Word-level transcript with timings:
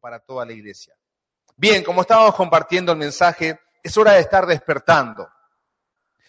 para 0.00 0.20
toda 0.20 0.44
la 0.44 0.52
iglesia. 0.52 0.94
Bien, 1.56 1.82
como 1.82 2.02
estábamos 2.02 2.34
compartiendo 2.34 2.92
el 2.92 2.98
mensaje, 2.98 3.60
es 3.82 3.96
hora 3.96 4.12
de 4.12 4.20
estar 4.20 4.46
despertando. 4.46 5.28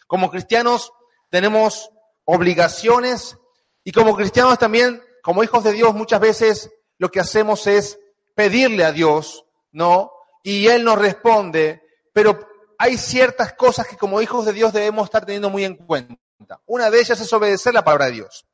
Como 0.05 0.29
cristianos 0.29 0.93
tenemos 1.29 1.89
obligaciones 2.25 3.38
y 3.83 3.91
como 3.91 4.15
cristianos 4.15 4.57
también, 4.59 5.01
como 5.21 5.43
hijos 5.43 5.63
de 5.63 5.73
Dios, 5.73 5.93
muchas 5.93 6.20
veces 6.20 6.71
lo 6.97 7.09
que 7.09 7.20
hacemos 7.20 7.67
es 7.67 7.99
pedirle 8.35 8.85
a 8.85 8.91
Dios, 8.91 9.46
¿no? 9.71 10.12
Y 10.44 10.68
Él 10.68 10.84
nos 10.84 10.98
responde, 10.98 11.84
pero 12.14 12.39
hay 12.78 12.98
ciertas 12.98 13.54
cosas 13.54 13.88
que 13.88 13.98
como 13.98 14.21
hijos 14.21 14.46
de 14.46 14.54
Dios 14.54 14.71
debemos 14.71 15.05
estar 15.05 15.26
teniendo 15.26 15.50
muy 15.50 15.66
en 15.66 15.76
cuenta. 15.76 16.62
Una 16.66 16.89
de 16.89 17.00
ellas 17.00 17.20
es 17.20 17.34
obedecer 17.34 17.74
la 17.74 17.84
palabra 17.84 18.05
de 18.05 18.14
Dios, 18.14 18.46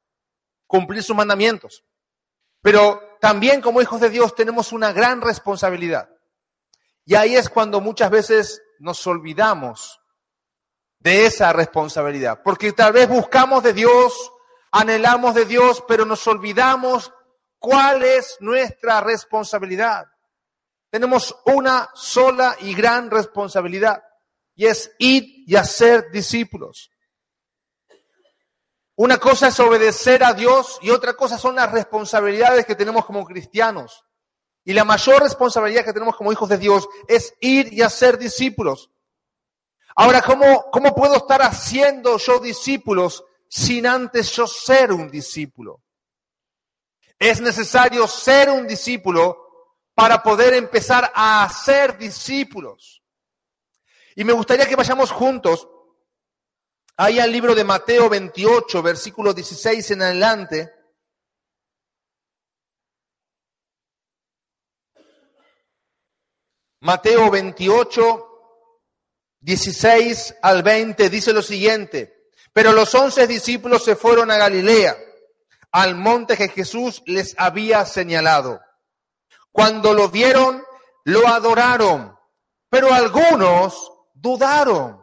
cumplir 0.66 1.04
sus 1.04 1.16
mandamientos. 1.16 1.84
Pero 2.64 3.18
también 3.20 3.62
como 3.62 3.82
hijos 3.82 4.00
de 4.00 4.10
Dios 4.10 4.34
tenemos 4.34 4.72
una 4.72 4.94
gran 4.94 5.22
responsabilidad. 5.22 6.10
Y 7.06 7.16
ahí 7.16 7.36
es 7.36 7.50
cuando 7.50 7.82
muchas 7.82 8.10
veces 8.10 8.64
nos 8.80 9.06
olvidamos 9.06 10.00
de 11.00 11.26
esa 11.26 11.52
responsabilidad, 11.52 12.42
porque 12.42 12.72
tal 12.72 12.94
vez 12.94 13.10
buscamos 13.10 13.62
de 13.62 13.74
Dios, 13.74 14.32
anhelamos 14.72 15.36
de 15.36 15.44
Dios, 15.44 15.84
pero 15.86 16.06
nos 16.06 16.26
olvidamos 16.26 17.12
cuál 17.60 18.04
es 18.04 18.38
nuestra 18.40 19.02
responsabilidad. 19.02 20.06
Tenemos 20.90 21.36
una 21.46 21.90
sola 21.94 22.56
y 22.62 22.74
gran 22.74 23.12
responsabilidad, 23.12 24.02
y 24.56 24.68
es 24.68 24.90
ir 25.00 25.26
y 25.46 25.58
hacer 25.58 26.10
discípulos. 26.12 26.93
Una 28.96 29.18
cosa 29.18 29.48
es 29.48 29.60
obedecer 29.60 30.24
a 30.24 30.34
Dios 30.34 30.78
y 30.82 30.92
otra 30.92 31.14
cosa 31.14 31.38
son 31.38 31.56
las 31.56 31.72
responsabilidades 31.72 32.66
que 32.66 32.76
tenemos 32.76 33.06
como 33.06 33.26
cristianos. 33.26 34.06
Y 34.64 34.74
la 34.74 34.86
mayor 34.86 35.22
responsabilidad 35.22 35.84
que 35.84 35.94
tenemos 35.94 36.16
como 36.16 36.32
hijos 36.32 36.48
de 36.48 36.58
Dios 36.58 36.88
es 37.08 37.34
ir 37.42 37.74
y 37.74 37.82
hacer 37.82 38.18
discípulos. 38.18 38.92
Ahora, 39.96 40.22
¿cómo, 40.22 40.66
cómo 40.72 40.96
puedo 40.96 41.18
estar 41.18 41.42
haciendo 41.42 42.18
yo 42.18 42.40
discípulos 42.40 43.24
sin 43.50 43.86
antes 43.86 44.32
yo 44.32 44.48
ser 44.48 44.92
un 44.92 45.10
discípulo? 45.10 45.82
Es 47.18 47.42
necesario 47.42 48.08
ser 48.08 48.50
un 48.50 48.68
discípulo 48.68 49.38
para 49.96 50.22
poder 50.22 50.54
empezar 50.54 51.12
a 51.14 51.44
hacer 51.44 51.98
discípulos. 51.98 53.04
Y 54.16 54.24
me 54.24 54.34
gustaría 54.34 54.68
que 54.68 54.76
vayamos 54.76 55.12
juntos 55.12 55.68
Ahí 56.98 57.20
al 57.20 57.32
libro 57.32 57.56
de 57.56 57.64
Mateo 57.64 58.08
28, 58.08 58.84
versículo 58.84 59.34
16 59.34 59.92
en 59.92 60.02
adelante. 60.04 60.72
Mateo 66.82 67.32
28, 67.32 68.28
16 69.40 70.36
al 70.42 70.62
20 70.62 71.10
dice 71.10 71.34
lo 71.34 71.42
siguiente. 71.42 72.30
Pero 72.54 72.72
los 72.72 72.94
once 72.94 73.26
discípulos 73.26 73.84
se 73.84 73.96
fueron 73.96 74.30
a 74.30 74.38
Galilea, 74.38 74.96
al 75.72 75.96
monte 75.96 76.38
que 76.38 76.50
Jesús 76.50 77.02
les 77.08 77.34
había 77.40 77.86
señalado. 77.86 78.62
Cuando 79.52 79.94
lo 79.94 80.10
vieron, 80.10 80.64
lo 81.06 81.28
adoraron, 81.28 82.16
pero 82.70 82.94
algunos 82.94 83.92
dudaron. 84.14 85.03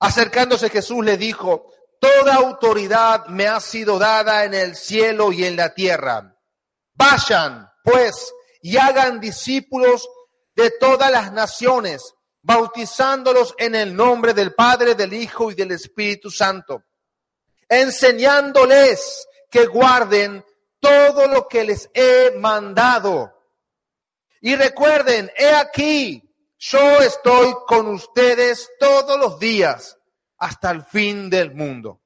Acercándose 0.00 0.70
Jesús 0.70 1.04
le 1.04 1.16
dijo, 1.16 1.72
Toda 2.00 2.36
autoridad 2.36 3.26
me 3.26 3.48
ha 3.48 3.60
sido 3.60 3.98
dada 3.98 4.44
en 4.44 4.54
el 4.54 4.76
cielo 4.76 5.32
y 5.32 5.44
en 5.44 5.56
la 5.56 5.74
tierra. 5.74 6.36
Vayan, 6.94 7.68
pues, 7.82 8.32
y 8.62 8.76
hagan 8.76 9.20
discípulos 9.20 10.08
de 10.54 10.70
todas 10.78 11.10
las 11.10 11.32
naciones, 11.32 12.14
bautizándolos 12.42 13.54
en 13.58 13.74
el 13.74 13.94
nombre 13.96 14.32
del 14.32 14.54
Padre, 14.54 14.94
del 14.94 15.12
Hijo 15.12 15.50
y 15.50 15.54
del 15.54 15.72
Espíritu 15.72 16.30
Santo, 16.30 16.84
enseñándoles 17.68 19.26
que 19.50 19.66
guarden 19.66 20.44
todo 20.80 21.26
lo 21.26 21.48
que 21.48 21.64
les 21.64 21.90
he 21.94 22.32
mandado. 22.36 23.32
Y 24.40 24.54
recuerden, 24.54 25.32
he 25.36 25.52
aquí, 25.52 26.22
yo 26.58 26.98
estoy 26.98 27.54
con 27.66 27.88
ustedes 27.88 28.70
todos 28.78 29.18
los 29.18 29.38
días 29.38 29.96
hasta 30.38 30.70
el 30.70 30.82
fin 30.84 31.30
del 31.30 31.54
mundo. 31.54 32.02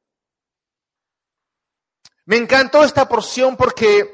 Me 2.27 2.37
encantó 2.37 2.85
esta 2.85 3.09
porción 3.09 3.57
porque, 3.57 4.09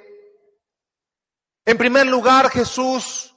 en 1.64 1.76
primer 1.76 2.06
lugar, 2.06 2.50
Jesús, 2.50 3.34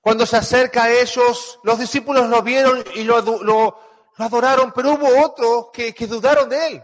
cuando 0.00 0.26
se 0.26 0.36
acerca 0.36 0.84
a 0.84 0.92
ellos, 0.92 1.58
los 1.62 1.78
discípulos 1.78 2.28
lo 2.28 2.42
vieron 2.42 2.82
y 2.94 3.04
lo, 3.04 3.20
lo, 3.42 3.80
adoraron, 4.16 4.72
pero 4.72 4.92
hubo 4.92 5.24
otros 5.24 5.70
que, 5.72 5.92
que 5.92 6.06
dudaron 6.06 6.48
de 6.48 6.66
él. 6.68 6.82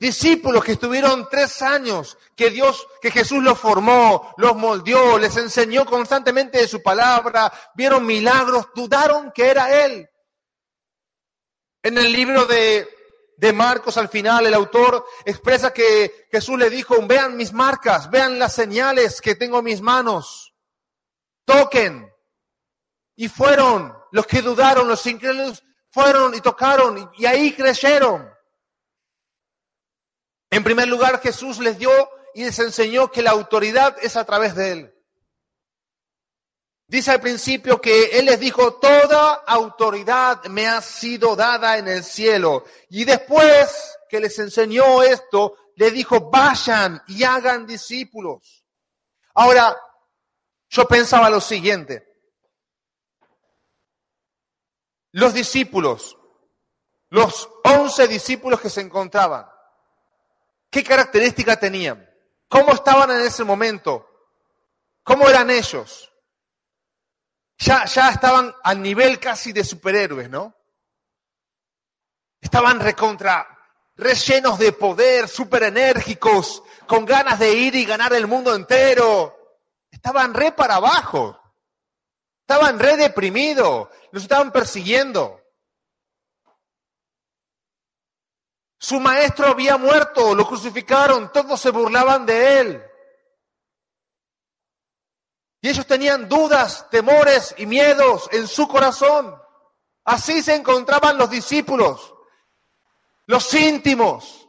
Discípulos 0.00 0.64
que 0.64 0.72
estuvieron 0.72 1.28
tres 1.30 1.60
años, 1.60 2.16
que 2.34 2.48
Dios, 2.48 2.88
que 3.02 3.10
Jesús 3.10 3.42
los 3.42 3.58
formó, 3.58 4.32
los 4.38 4.56
moldeó, 4.56 5.18
les 5.18 5.36
enseñó 5.36 5.84
constantemente 5.84 6.56
de 6.56 6.66
su 6.66 6.82
palabra, 6.82 7.52
vieron 7.74 8.06
milagros, 8.06 8.68
dudaron 8.74 9.30
que 9.30 9.48
era 9.48 9.84
Él. 9.84 10.08
En 11.82 11.98
el 11.98 12.10
libro 12.10 12.46
de, 12.46 12.88
de 13.36 13.52
Marcos, 13.52 13.98
al 13.98 14.08
final, 14.08 14.46
el 14.46 14.54
autor 14.54 15.04
expresa 15.26 15.70
que 15.74 16.28
Jesús 16.32 16.58
le 16.58 16.70
dijo, 16.70 16.96
vean 17.06 17.36
mis 17.36 17.52
marcas, 17.52 18.10
vean 18.10 18.38
las 18.38 18.54
señales 18.54 19.20
que 19.20 19.34
tengo 19.34 19.58
en 19.58 19.64
mis 19.66 19.82
manos, 19.82 20.54
toquen. 21.44 22.10
Y 23.16 23.28
fueron 23.28 23.94
los 24.12 24.26
que 24.26 24.40
dudaron, 24.40 24.88
los 24.88 25.04
incrédulos, 25.04 25.62
fueron 25.90 26.34
y 26.34 26.40
tocaron 26.40 27.12
y 27.18 27.26
ahí 27.26 27.52
creyeron. 27.52 28.29
En 30.50 30.64
primer 30.64 30.88
lugar, 30.88 31.20
Jesús 31.20 31.58
les 31.58 31.78
dio 31.78 31.90
y 32.34 32.44
les 32.44 32.58
enseñó 32.58 33.10
que 33.10 33.22
la 33.22 33.30
autoridad 33.30 33.96
es 34.02 34.16
a 34.16 34.24
través 34.24 34.54
de 34.54 34.72
Él. 34.72 34.94
Dice 36.88 37.12
al 37.12 37.20
principio 37.20 37.80
que 37.80 38.18
Él 38.18 38.26
les 38.26 38.40
dijo, 38.40 38.74
toda 38.74 39.34
autoridad 39.46 40.44
me 40.46 40.66
ha 40.66 40.80
sido 40.80 41.36
dada 41.36 41.78
en 41.78 41.86
el 41.86 42.02
cielo. 42.02 42.64
Y 42.88 43.04
después 43.04 43.96
que 44.08 44.18
les 44.18 44.36
enseñó 44.40 45.02
esto, 45.02 45.56
le 45.76 45.92
dijo, 45.92 46.30
vayan 46.30 47.00
y 47.06 47.22
hagan 47.22 47.64
discípulos. 47.64 48.64
Ahora, 49.34 49.76
yo 50.68 50.86
pensaba 50.86 51.30
lo 51.30 51.40
siguiente. 51.40 52.06
Los 55.12 55.34
discípulos, 55.34 56.16
los 57.08 57.48
once 57.64 58.06
discípulos 58.06 58.60
que 58.60 58.70
se 58.70 58.80
encontraban, 58.80 59.49
¿Qué 60.70 60.84
características 60.84 61.58
tenían? 61.58 62.08
¿Cómo 62.48 62.72
estaban 62.72 63.10
en 63.10 63.20
ese 63.20 63.44
momento? 63.44 64.06
¿Cómo 65.02 65.28
eran 65.28 65.50
ellos? 65.50 66.12
Ya, 67.58 67.84
ya 67.84 68.10
estaban 68.10 68.54
al 68.62 68.80
nivel 68.80 69.18
casi 69.18 69.52
de 69.52 69.64
superhéroes, 69.64 70.30
¿no? 70.30 70.54
Estaban 72.40 72.80
recontra, 72.80 73.46
rellenos 73.96 74.58
de 74.58 74.72
poder, 74.72 75.28
super 75.28 75.64
enérgicos, 75.64 76.62
con 76.86 77.04
ganas 77.04 77.38
de 77.38 77.52
ir 77.52 77.74
y 77.74 77.84
ganar 77.84 78.12
el 78.14 78.26
mundo 78.26 78.54
entero. 78.54 79.36
Estaban 79.90 80.32
re 80.32 80.52
para 80.52 80.76
abajo. 80.76 81.38
Estaban 82.40 82.78
re 82.78 82.96
deprimidos. 82.96 83.88
Los 84.12 84.22
estaban 84.22 84.52
persiguiendo. 84.52 85.39
Su 88.82 88.98
maestro 88.98 89.46
había 89.46 89.76
muerto, 89.76 90.34
lo 90.34 90.46
crucificaron, 90.46 91.30
todos 91.30 91.60
se 91.60 91.70
burlaban 91.70 92.24
de 92.24 92.60
él. 92.60 92.82
Y 95.60 95.68
ellos 95.68 95.86
tenían 95.86 96.30
dudas, 96.30 96.88
temores 96.88 97.54
y 97.58 97.66
miedos 97.66 98.30
en 98.32 98.48
su 98.48 98.66
corazón. 98.66 99.36
Así 100.04 100.42
se 100.42 100.54
encontraban 100.54 101.18
los 101.18 101.28
discípulos, 101.28 102.14
los 103.26 103.52
íntimos. 103.52 104.48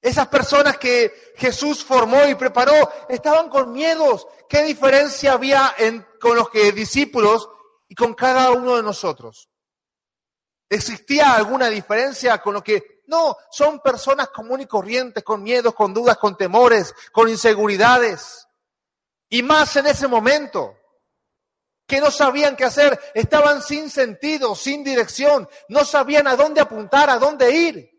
Esas 0.00 0.28
personas 0.28 0.78
que 0.78 1.32
Jesús 1.34 1.84
formó 1.84 2.28
y 2.28 2.36
preparó 2.36 2.92
estaban 3.08 3.48
con 3.48 3.72
miedos. 3.72 4.28
¿Qué 4.48 4.62
diferencia 4.62 5.32
había 5.32 5.74
con 6.20 6.36
los 6.36 6.48
que 6.48 6.70
discípulos 6.70 7.48
y 7.88 7.96
con 7.96 8.14
cada 8.14 8.52
uno 8.52 8.76
de 8.76 8.84
nosotros? 8.84 9.48
¿Existía 10.72 11.34
alguna 11.34 11.68
diferencia 11.68 12.40
con 12.40 12.54
lo 12.54 12.64
que... 12.64 13.02
No, 13.06 13.36
son 13.50 13.80
personas 13.80 14.30
comunes 14.30 14.64
y 14.64 14.68
corrientes, 14.68 15.22
con 15.22 15.42
miedos, 15.42 15.74
con 15.74 15.92
dudas, 15.92 16.16
con 16.16 16.34
temores, 16.34 16.94
con 17.12 17.28
inseguridades. 17.28 18.48
Y 19.28 19.42
más 19.42 19.76
en 19.76 19.86
ese 19.88 20.08
momento, 20.08 20.78
que 21.86 22.00
no 22.00 22.10
sabían 22.10 22.56
qué 22.56 22.64
hacer, 22.64 22.98
estaban 23.12 23.60
sin 23.60 23.90
sentido, 23.90 24.54
sin 24.54 24.82
dirección, 24.82 25.46
no 25.68 25.84
sabían 25.84 26.26
a 26.26 26.36
dónde 26.36 26.62
apuntar, 26.62 27.10
a 27.10 27.18
dónde 27.18 27.50
ir. 27.50 27.90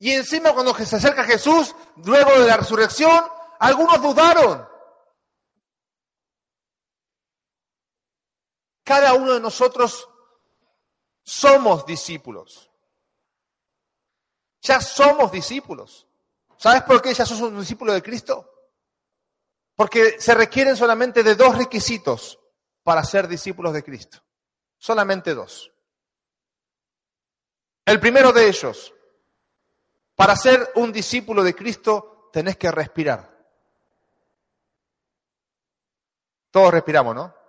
Y 0.00 0.12
encima 0.12 0.52
cuando 0.52 0.74
se 0.74 0.96
acerca 0.96 1.24
Jesús, 1.24 1.74
luego 2.04 2.38
de 2.38 2.46
la 2.46 2.58
resurrección, 2.58 3.24
algunos 3.58 4.02
dudaron. 4.02 4.68
Cada 8.84 9.14
uno 9.14 9.34
de 9.34 9.40
nosotros 9.40 10.08
somos 11.22 11.86
discípulos. 11.86 12.70
Ya 14.60 14.80
somos 14.80 15.30
discípulos. 15.30 16.06
¿Sabes 16.56 16.82
por 16.82 17.02
qué 17.02 17.12
ya 17.14 17.26
sos 17.26 17.40
un 17.40 17.58
discípulo 17.58 17.92
de 17.92 18.02
Cristo? 18.02 18.48
Porque 19.74 20.20
se 20.20 20.34
requieren 20.34 20.76
solamente 20.76 21.22
de 21.22 21.34
dos 21.34 21.56
requisitos 21.56 22.38
para 22.82 23.04
ser 23.04 23.26
discípulos 23.26 23.72
de 23.72 23.82
Cristo. 23.82 24.18
Solamente 24.78 25.34
dos. 25.34 25.72
El 27.84 27.98
primero 27.98 28.32
de 28.32 28.48
ellos, 28.48 28.94
para 30.14 30.36
ser 30.36 30.72
un 30.76 30.92
discípulo 30.92 31.42
de 31.42 31.54
Cristo 31.54 32.30
tenés 32.32 32.56
que 32.56 32.70
respirar. 32.70 33.32
Todos 36.50 36.72
respiramos, 36.72 37.14
¿no? 37.14 37.41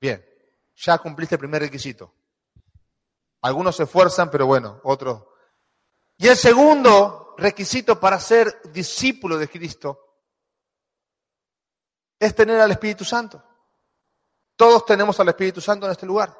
Bien, 0.00 0.24
ya 0.76 0.98
cumpliste 0.98 1.34
el 1.34 1.40
primer 1.40 1.62
requisito. 1.62 2.14
Algunos 3.42 3.76
se 3.76 3.84
esfuerzan, 3.84 4.30
pero 4.30 4.46
bueno, 4.46 4.80
otros. 4.84 5.22
Y 6.16 6.28
el 6.28 6.36
segundo 6.36 7.34
requisito 7.38 7.98
para 7.98 8.18
ser 8.20 8.60
discípulo 8.72 9.38
de 9.38 9.48
Cristo 9.48 10.10
es 12.18 12.34
tener 12.34 12.60
al 12.60 12.70
Espíritu 12.70 13.04
Santo. 13.04 13.42
Todos 14.56 14.84
tenemos 14.84 15.18
al 15.20 15.28
Espíritu 15.28 15.60
Santo 15.60 15.86
en 15.86 15.92
este 15.92 16.04
lugar. 16.04 16.36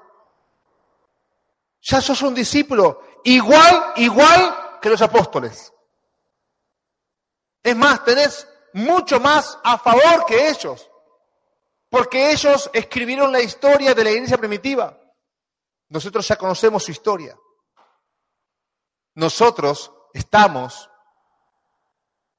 Ya 1.82 2.02
sos 2.02 2.20
un 2.20 2.34
discípulo 2.34 3.02
igual, 3.24 3.94
igual 3.96 4.78
que 4.82 4.90
los 4.90 5.00
apóstoles. 5.00 5.72
Es 7.62 7.76
más, 7.76 8.04
tenés 8.04 8.46
mucho 8.74 9.20
más 9.20 9.58
a 9.64 9.78
favor 9.78 10.26
que 10.26 10.48
ellos, 10.50 10.89
porque 11.90 12.30
ellos 12.30 12.70
escribieron 12.72 13.32
la 13.32 13.40
historia 13.40 13.94
de 13.94 14.04
la 14.04 14.10
iglesia 14.12 14.38
primitiva. 14.38 14.96
Nosotros 15.88 16.26
ya 16.26 16.36
conocemos 16.36 16.84
su 16.84 16.92
historia. 16.92 17.36
Nosotros 19.16 19.92
estamos 20.14 20.88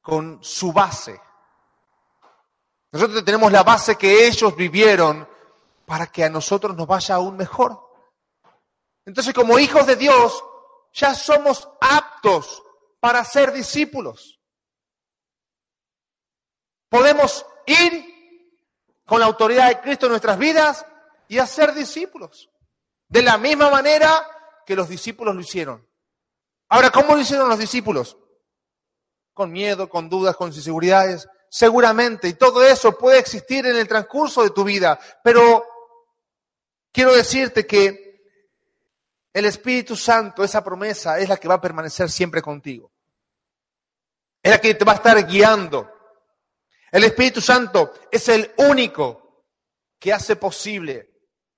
con 0.01 0.41
su 0.41 0.71
base. 0.71 1.19
Nosotros 2.93 3.23
tenemos 3.25 3.51
la 3.51 3.63
base 3.63 3.97
que 3.97 4.25
ellos 4.25 4.55
vivieron 4.55 5.27
para 5.85 6.07
que 6.07 6.23
a 6.23 6.29
nosotros 6.29 6.75
nos 6.75 6.87
vaya 6.87 7.15
aún 7.15 7.35
mejor. 7.35 7.77
Entonces, 9.05 9.33
como 9.33 9.59
hijos 9.59 9.85
de 9.85 9.97
Dios, 9.97 10.43
ya 10.93 11.13
somos 11.13 11.67
aptos 11.81 12.63
para 13.01 13.25
ser 13.25 13.51
discípulos. 13.51 14.39
Podemos 16.87 17.45
ir 17.65 18.10
con 19.11 19.19
la 19.19 19.25
autoridad 19.25 19.67
de 19.67 19.81
Cristo 19.81 20.05
en 20.05 20.11
nuestras 20.11 20.37
vidas 20.37 20.85
y 21.27 21.37
hacer 21.37 21.73
discípulos. 21.73 22.49
De 23.09 23.21
la 23.21 23.37
misma 23.37 23.69
manera 23.69 24.25
que 24.65 24.73
los 24.73 24.87
discípulos 24.87 25.35
lo 25.35 25.41
hicieron. 25.41 25.85
Ahora, 26.69 26.91
¿cómo 26.91 27.15
lo 27.15 27.19
hicieron 27.19 27.49
los 27.49 27.59
discípulos? 27.59 28.15
Con 29.33 29.51
miedo, 29.51 29.89
con 29.89 30.07
dudas, 30.07 30.37
con 30.37 30.47
inseguridades. 30.53 31.27
Seguramente, 31.49 32.29
y 32.29 32.35
todo 32.35 32.63
eso 32.63 32.97
puede 32.97 33.19
existir 33.19 33.65
en 33.65 33.75
el 33.75 33.85
transcurso 33.85 34.43
de 34.43 34.51
tu 34.51 34.63
vida, 34.63 34.97
pero 35.21 35.65
quiero 36.93 37.13
decirte 37.13 37.67
que 37.67 38.23
el 39.33 39.43
Espíritu 39.43 39.97
Santo, 39.97 40.41
esa 40.41 40.63
promesa, 40.63 41.19
es 41.19 41.27
la 41.27 41.35
que 41.35 41.49
va 41.49 41.55
a 41.55 41.61
permanecer 41.61 42.09
siempre 42.09 42.41
contigo. 42.41 42.89
Es 44.41 44.51
la 44.51 44.61
que 44.61 44.73
te 44.73 44.85
va 44.85 44.93
a 44.93 44.95
estar 44.95 45.27
guiando. 45.27 46.00
El 46.91 47.05
Espíritu 47.05 47.39
Santo 47.39 47.93
es 48.11 48.27
el 48.27 48.53
único 48.57 49.45
que 49.97 50.11
hace 50.11 50.35
posible 50.35 51.09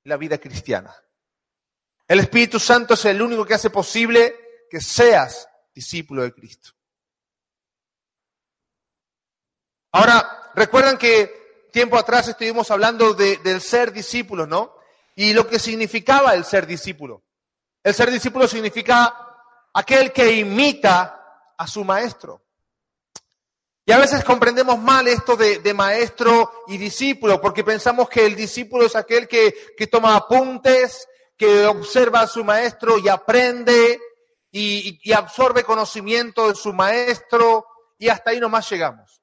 la 0.04 0.18
vida 0.18 0.38
cristiana. 0.38 0.96
El 2.08 2.20
Espíritu 2.20 2.60
Santo 2.60 2.94
es 2.94 3.06
el 3.06 3.22
único 3.22 3.46
que 3.46 3.56
hace 3.56 3.70
posible 3.70 4.66
que 4.70 4.80
seas 4.80 5.48
discípulo 5.74 6.22
de 6.22 6.34
Cristo. 6.34 6.72
Ahora, 9.94 10.52
recuerdan 10.56 10.98
que 10.98 11.70
tiempo 11.72 11.98
atrás 11.98 12.28
estuvimos 12.28 12.70
hablando 12.70 13.14
del 13.14 13.62
ser 13.62 13.92
discípulo, 13.92 14.46
¿no? 14.46 14.76
Y 15.16 15.34
lo 15.34 15.48
que 15.48 15.60
significaba 15.60 16.34
el 16.34 16.46
ser 16.46 16.68
discípulo. 16.68 17.24
El 17.84 17.94
ser 17.94 18.12
discípulo 18.12 18.48
significa 18.48 19.16
aquel 19.74 20.12
que 20.12 20.32
imita 20.32 21.54
a 21.58 21.68
su 21.68 21.84
maestro. 21.84 22.43
Y 23.86 23.92
a 23.92 23.98
veces 23.98 24.24
comprendemos 24.24 24.80
mal 24.80 25.08
esto 25.08 25.36
de, 25.36 25.74
maestro 25.74 26.64
y 26.68 26.78
discípulo, 26.78 27.42
porque 27.42 27.64
pensamos 27.64 28.08
que 28.08 28.26
el 28.26 28.36
discípulo 28.36 28.86
es 28.86 28.96
aquel 28.96 29.28
que, 29.28 29.74
que 29.76 29.88
toma 29.88 30.16
apuntes, 30.16 31.08
que 31.36 31.66
observa 31.66 32.22
a 32.22 32.28
su 32.28 32.46
maestro 32.46 32.98
y 32.98 33.10
aprende 33.10 34.00
y, 34.52 35.00
y 35.04 35.12
absorbe 35.12 35.64
conocimiento 35.64 36.48
de 36.48 36.56
su 36.56 36.72
maestro 36.72 37.66
y 37.98 38.08
hasta 38.08 38.32
ahí 38.32 38.40
nomás 38.40 38.70
llegamos. 38.70 39.22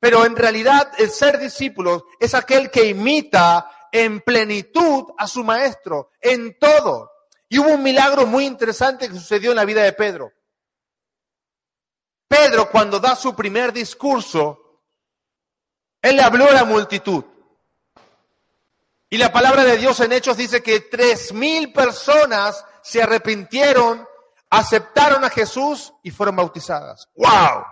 Pero 0.00 0.24
en 0.24 0.36
realidad 0.36 0.92
el 0.98 1.10
ser 1.10 1.38
discípulo 1.38 2.06
es 2.18 2.34
aquel 2.34 2.70
que 2.70 2.86
imita 2.86 3.70
en 3.92 4.20
plenitud 4.22 5.04
a 5.18 5.26
su 5.26 5.44
maestro, 5.44 6.10
en 6.20 6.58
todo. 6.58 7.10
Y 7.48 7.58
hubo 7.58 7.68
un 7.68 7.82
milagro 7.82 8.26
muy 8.26 8.46
interesante 8.46 9.08
que 9.08 9.14
sucedió 9.14 9.50
en 9.50 9.56
la 9.56 9.64
vida 9.64 9.82
de 9.82 9.92
Pedro. 9.92 10.32
Pedro, 12.34 12.68
cuando 12.68 12.98
da 12.98 13.14
su 13.14 13.32
primer 13.32 13.72
discurso, 13.72 14.80
él 16.02 16.16
le 16.16 16.22
habló 16.22 16.48
a 16.48 16.52
la 16.52 16.64
multitud. 16.64 17.24
Y 19.08 19.16
la 19.16 19.32
palabra 19.32 19.62
de 19.62 19.76
Dios 19.76 20.00
en 20.00 20.10
Hechos 20.10 20.36
dice 20.36 20.60
que 20.60 20.80
tres 20.80 21.32
mil 21.32 21.72
personas 21.72 22.64
se 22.82 23.00
arrepintieron, 23.00 24.04
aceptaron 24.50 25.24
a 25.24 25.30
Jesús 25.30 25.92
y 26.02 26.10
fueron 26.10 26.34
bautizadas. 26.34 27.08
¡Wow! 27.14 27.66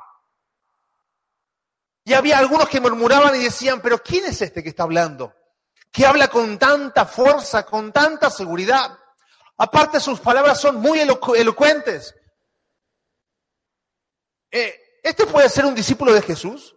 Y 2.05 2.12
había 2.12 2.38
algunos 2.38 2.69
que 2.69 2.81
murmuraban 2.81 3.35
y 3.35 3.43
decían, 3.43 3.81
pero 3.81 4.00
¿quién 4.00 4.26
es 4.26 4.43
este 4.43 4.62
que 4.62 4.69
está 4.69 4.85
hablando? 4.85 5.35
Que 5.91 6.06
habla 6.06 6.29
con 6.29 6.56
tanta 6.56 7.05
fuerza, 7.05 7.67
con 7.67 7.91
tanta 7.91 8.31
seguridad. 8.31 8.97
Aparte 9.56 9.99
sus 9.99 10.20
palabras 10.20 10.61
son 10.61 10.76
muy 10.76 11.00
elocuentes. 11.00 12.15
Eh, 14.52 15.00
¿Este 15.02 15.26
puede 15.26 15.49
ser 15.49 15.64
un 15.64 15.75
discípulo 15.75 16.12
de 16.12 16.22
Jesús? 16.22 16.76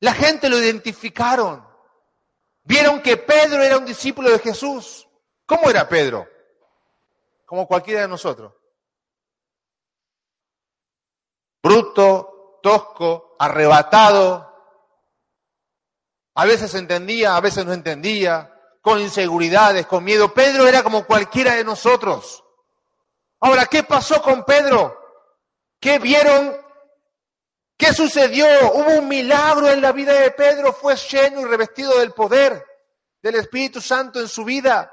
La 0.00 0.12
gente 0.12 0.50
lo 0.50 0.58
identificaron. 0.58 1.66
Vieron 2.64 3.00
que 3.00 3.16
Pedro 3.16 3.62
era 3.62 3.78
un 3.78 3.86
discípulo 3.86 4.30
de 4.30 4.38
Jesús. 4.38 5.08
¿Cómo 5.46 5.70
era 5.70 5.88
Pedro? 5.88 6.28
Como 7.46 7.66
cualquiera 7.66 8.02
de 8.02 8.08
nosotros. 8.08 8.52
Bruto, 11.62 12.58
tosco, 12.62 13.36
arrebatado. 13.38 14.52
A 16.34 16.44
veces 16.44 16.74
entendía, 16.74 17.36
a 17.36 17.40
veces 17.40 17.64
no 17.64 17.72
entendía 17.72 18.50
con 18.82 19.00
inseguridades, 19.00 19.86
con 19.86 20.04
miedo. 20.04 20.34
Pedro 20.34 20.66
era 20.66 20.82
como 20.82 21.06
cualquiera 21.06 21.54
de 21.54 21.64
nosotros. 21.64 22.44
Ahora, 23.40 23.66
¿qué 23.66 23.82
pasó 23.84 24.20
con 24.20 24.44
Pedro? 24.44 25.03
¿Qué 25.84 25.98
vieron? 25.98 26.56
¿Qué 27.76 27.92
sucedió? 27.92 28.46
Hubo 28.72 29.00
un 29.00 29.06
milagro 29.06 29.68
en 29.68 29.82
la 29.82 29.92
vida 29.92 30.14
de 30.14 30.30
Pedro, 30.30 30.72
fue 30.72 30.96
lleno 30.96 31.42
y 31.42 31.44
revestido 31.44 31.98
del 31.98 32.12
poder 32.12 32.64
del 33.20 33.34
Espíritu 33.34 33.82
Santo 33.82 34.18
en 34.18 34.26
su 34.26 34.44
vida. 34.44 34.90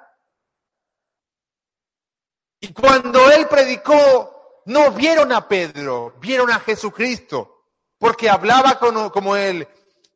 Y 2.60 2.74
cuando 2.74 3.32
él 3.32 3.48
predicó, 3.48 4.64
no 4.66 4.92
vieron 4.92 5.32
a 5.32 5.48
Pedro, 5.48 6.16
vieron 6.20 6.52
a 6.52 6.60
Jesucristo, 6.60 7.68
porque 7.98 8.30
hablaba 8.30 8.78
como, 8.78 9.38
él, 9.38 9.66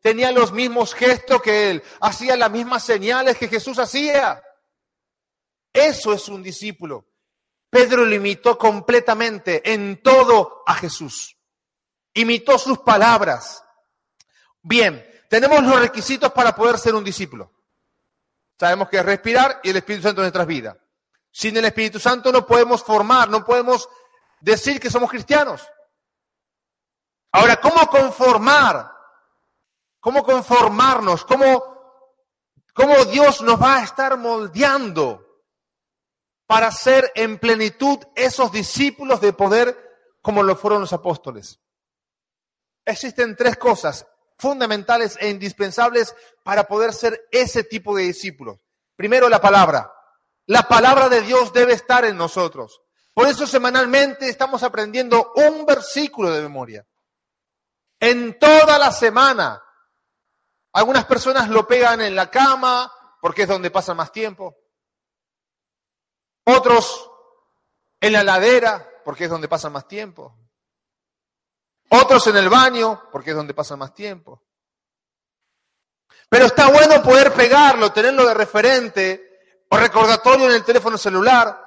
tenía 0.01 0.33
los 0.33 0.51
mismos 0.51 0.93
gestos 0.93 1.41
que 1.41 1.69
él, 1.69 1.83
hacía 2.01 2.35
las 2.35 2.51
mismas 2.51 2.83
señales 2.83 3.37
que 3.37 3.47
Jesús 3.47 3.79
hacía. 3.79 4.43
Eso 5.71 6.11
es 6.11 6.27
un 6.27 6.43
discípulo. 6.43 7.05
Pedro 7.75 8.05
lo 8.05 8.15
imitó 8.15 8.57
completamente 8.57 9.73
en 9.73 10.01
todo 10.01 10.63
a 10.65 10.75
Jesús. 10.75 11.35
Imitó 12.13 12.57
sus 12.57 12.79
palabras. 12.79 13.61
Bien, 14.61 15.05
tenemos 15.29 15.61
los 15.61 15.77
requisitos 15.81 16.31
para 16.31 16.55
poder 16.55 16.77
ser 16.77 16.95
un 16.95 17.03
discípulo. 17.03 17.51
Sabemos 18.57 18.87
que 18.87 18.95
es 18.95 19.05
respirar 19.05 19.59
y 19.61 19.71
el 19.71 19.75
Espíritu 19.75 20.03
Santo 20.03 20.21
en 20.21 20.23
nuestras 20.23 20.47
vidas. 20.47 20.77
Sin 21.29 21.57
el 21.57 21.65
Espíritu 21.65 21.99
Santo 21.99 22.31
no 22.31 22.45
podemos 22.45 22.81
formar, 22.81 23.27
no 23.27 23.43
podemos 23.43 23.89
decir 24.39 24.79
que 24.79 24.89
somos 24.89 25.09
cristianos. 25.09 25.61
Ahora, 27.33 27.57
¿cómo 27.57 27.85
conformar 27.87 28.95
cómo 30.05 30.23
conformarnos, 30.23 31.25
cómo, 31.25 31.63
cómo 32.73 33.05
Dios 33.05 33.41
nos 33.41 33.59
va 33.59 33.77
a 33.77 33.83
estar 33.83 34.15
moldeando. 34.19 35.24
Para 36.47 36.71
ser 36.71 37.11
en 37.15 37.39
plenitud 37.39 37.99
esos 38.15 38.51
discípulos 38.51 39.21
de 39.21 39.33
poder 39.33 39.77
como 40.21 40.43
lo 40.43 40.55
fueron 40.55 40.81
los 40.81 40.93
apóstoles. 40.93 41.59
Existen 42.85 43.35
tres 43.35 43.57
cosas 43.57 44.05
fundamentales 44.37 45.17
e 45.19 45.29
indispensables 45.29 46.15
para 46.43 46.67
poder 46.67 46.93
ser 46.93 47.27
ese 47.31 47.63
tipo 47.63 47.95
de 47.95 48.03
discípulos. 48.03 48.59
Primero, 48.95 49.29
la 49.29 49.41
palabra. 49.41 49.91
La 50.47 50.67
palabra 50.67 51.09
de 51.09 51.21
Dios 51.21 51.51
debe 51.53 51.73
estar 51.73 52.05
en 52.05 52.17
nosotros. 52.17 52.81
Por 53.13 53.27
eso 53.27 53.47
semanalmente 53.47 54.29
estamos 54.29 54.61
aprendiendo 54.61 55.31
un 55.35 55.65
versículo 55.65 56.31
de 56.31 56.41
memoria. 56.41 56.85
En 57.99 58.37
toda 58.37 58.77
la 58.77 58.91
semana. 58.91 59.61
Algunas 60.73 61.05
personas 61.05 61.49
lo 61.49 61.65
pegan 61.65 62.01
en 62.01 62.15
la 62.15 62.29
cama 62.29 62.91
porque 63.21 63.43
es 63.43 63.47
donde 63.47 63.71
pasan 63.71 63.97
más 63.97 64.11
tiempo. 64.11 64.57
Otros 66.45 67.09
en 67.99 68.13
la 68.13 68.23
ladera 68.23 68.87
porque 69.03 69.25
es 69.25 69.29
donde 69.29 69.47
pasan 69.47 69.73
más 69.73 69.87
tiempo. 69.87 70.35
Otros 71.89 72.25
en 72.27 72.37
el 72.37 72.49
baño 72.49 73.09
porque 73.11 73.31
es 73.31 73.35
donde 73.35 73.53
pasan 73.53 73.79
más 73.79 73.93
tiempo. 73.93 74.41
Pero 76.29 76.45
está 76.45 76.67
bueno 76.69 77.01
poder 77.03 77.33
pegarlo, 77.33 77.91
tenerlo 77.91 78.25
de 78.25 78.33
referente 78.33 79.65
o 79.69 79.77
recordatorio 79.77 80.45
en 80.47 80.53
el 80.53 80.63
teléfono 80.63 80.97
celular 80.97 81.63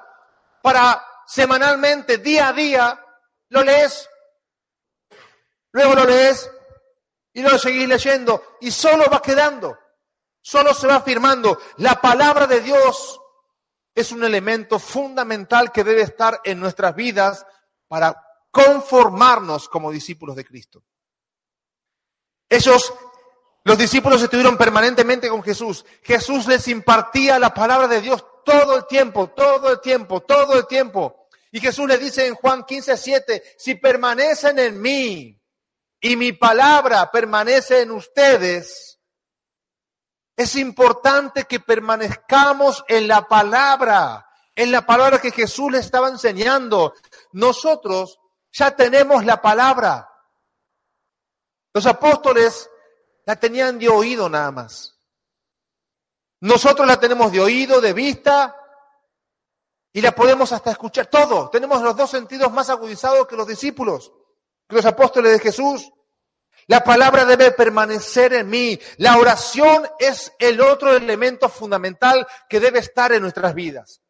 para 0.61 1.05
semanalmente, 1.25 2.17
día 2.17 2.49
a 2.49 2.53
día, 2.53 3.05
lo 3.49 3.63
lees, 3.63 4.09
luego 5.71 5.95
lo 5.95 6.05
lees 6.05 6.49
y 7.33 7.41
luego 7.41 7.57
seguís 7.57 7.87
leyendo 7.87 8.57
y 8.61 8.71
solo 8.71 9.05
va 9.11 9.21
quedando, 9.21 9.77
solo 10.41 10.73
se 10.73 10.87
va 10.87 10.95
afirmando. 10.95 11.59
La 11.77 12.01
palabra 12.01 12.47
de 12.47 12.61
Dios 12.61 13.19
es 13.99 14.11
un 14.13 14.23
elemento 14.23 14.79
fundamental 14.79 15.71
que 15.71 15.83
debe 15.83 16.01
estar 16.01 16.39
en 16.45 16.59
nuestras 16.59 16.95
vidas 16.95 17.45
para 17.87 18.15
conformarnos 18.49 19.67
como 19.67 19.91
discípulos 19.91 20.37
de 20.37 20.45
Cristo. 20.45 20.83
Ellos, 22.47 22.93
los 23.65 23.77
discípulos 23.77 24.21
estuvieron 24.21 24.57
permanentemente 24.57 25.27
con 25.27 25.43
Jesús. 25.43 25.85
Jesús 26.01 26.47
les 26.47 26.67
impartía 26.69 27.37
la 27.39 27.53
palabra 27.53 27.87
de 27.87 27.99
Dios 27.99 28.25
todo 28.45 28.77
el 28.77 28.87
tiempo, 28.87 29.31
todo 29.31 29.73
el 29.73 29.81
tiempo, 29.81 30.21
todo 30.21 30.57
el 30.57 30.65
tiempo. 30.65 31.27
Y 31.51 31.59
Jesús 31.59 31.85
le 31.87 31.97
dice 31.97 32.25
en 32.25 32.35
Juan 32.35 32.63
15, 32.63 32.95
7, 32.95 33.43
si 33.57 33.75
permanecen 33.75 34.59
en 34.59 34.81
mí 34.81 35.37
y 35.99 36.15
mi 36.15 36.31
palabra 36.31 37.11
permanece 37.11 37.81
en 37.81 37.91
ustedes, 37.91 38.88
es 40.39 40.55
importante 40.55 41.43
que 41.43 41.59
permanezcamos 41.59 42.85
en 42.87 43.09
la 43.09 43.27
palabra, 43.27 44.25
en 44.55 44.71
la 44.71 44.85
palabra 44.85 45.19
que 45.19 45.31
Jesús 45.31 45.69
le 45.69 45.79
estaba 45.79 46.07
enseñando. 46.07 46.93
Nosotros 47.33 48.21
ya 48.53 48.71
tenemos 48.71 49.25
la 49.25 49.41
palabra. 49.41 50.09
Los 51.73 51.85
apóstoles 51.85 52.69
la 53.25 53.35
tenían 53.35 53.77
de 53.79 53.89
oído 53.89 54.29
nada 54.29 54.49
más. 54.51 54.97
Nosotros 56.39 56.87
la 56.87 56.97
tenemos 56.97 57.33
de 57.33 57.41
oído, 57.41 57.81
de 57.81 57.91
vista 57.91 58.55
y 59.91 59.99
la 59.99 60.13
podemos 60.13 60.53
hasta 60.53 60.71
escuchar 60.71 61.07
todo. 61.07 61.49
Tenemos 61.49 61.81
los 61.81 61.97
dos 61.97 62.11
sentidos 62.11 62.49
más 62.53 62.69
agudizados 62.69 63.27
que 63.27 63.35
los 63.35 63.45
discípulos, 63.45 64.13
que 64.69 64.77
los 64.77 64.85
apóstoles 64.85 65.33
de 65.33 65.39
Jesús. 65.39 65.91
La 66.69 66.83
palabra 66.83 67.25
debe 67.25 67.51
permanecer 67.51 68.31
en 68.31 68.47
mí. 68.47 68.79
La 68.97 69.17
oración 69.17 69.89
es 69.97 70.31
el 70.37 70.61
otro 70.61 70.95
elemento 70.95 71.49
fundamental 71.49 72.27
que 72.47 72.59
debe 72.59 72.77
estar 72.77 73.11
en 73.11 73.23
nuestras 73.23 73.55
vidas. 73.55 74.03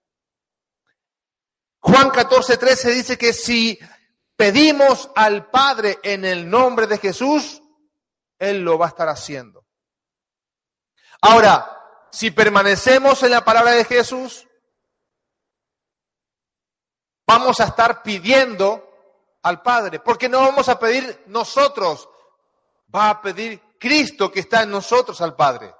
Juan 1.79 2.09
14, 2.09 2.57
13 2.57 2.91
dice 2.91 3.17
que 3.17 3.31
si 3.31 3.79
pedimos 4.35 5.09
al 5.15 5.49
Padre 5.49 5.99
en 6.03 6.25
el 6.25 6.49
nombre 6.49 6.85
de 6.85 6.97
Jesús, 6.97 7.63
Él 8.37 8.59
lo 8.59 8.77
va 8.77 8.87
a 8.87 8.89
estar 8.89 9.07
haciendo. 9.07 9.65
Ahora, 11.21 11.81
si 12.11 12.29
permanecemos 12.29 13.23
en 13.23 13.31
la 13.31 13.45
palabra 13.45 13.71
de 13.71 13.85
Jesús, 13.85 14.45
vamos 17.25 17.61
a 17.61 17.67
estar 17.67 18.03
pidiendo 18.03 18.85
al 19.43 19.61
Padre, 19.61 20.01
porque 20.01 20.27
no 20.27 20.41
vamos 20.41 20.67
a 20.67 20.77
pedir 20.77 21.23
nosotros, 21.27 22.09
va 22.93 23.09
a 23.09 23.21
pedir 23.21 23.61
Cristo 23.79 24.31
que 24.31 24.41
está 24.41 24.63
en 24.63 24.71
nosotros 24.71 25.19
al 25.21 25.35
Padre. 25.35 25.73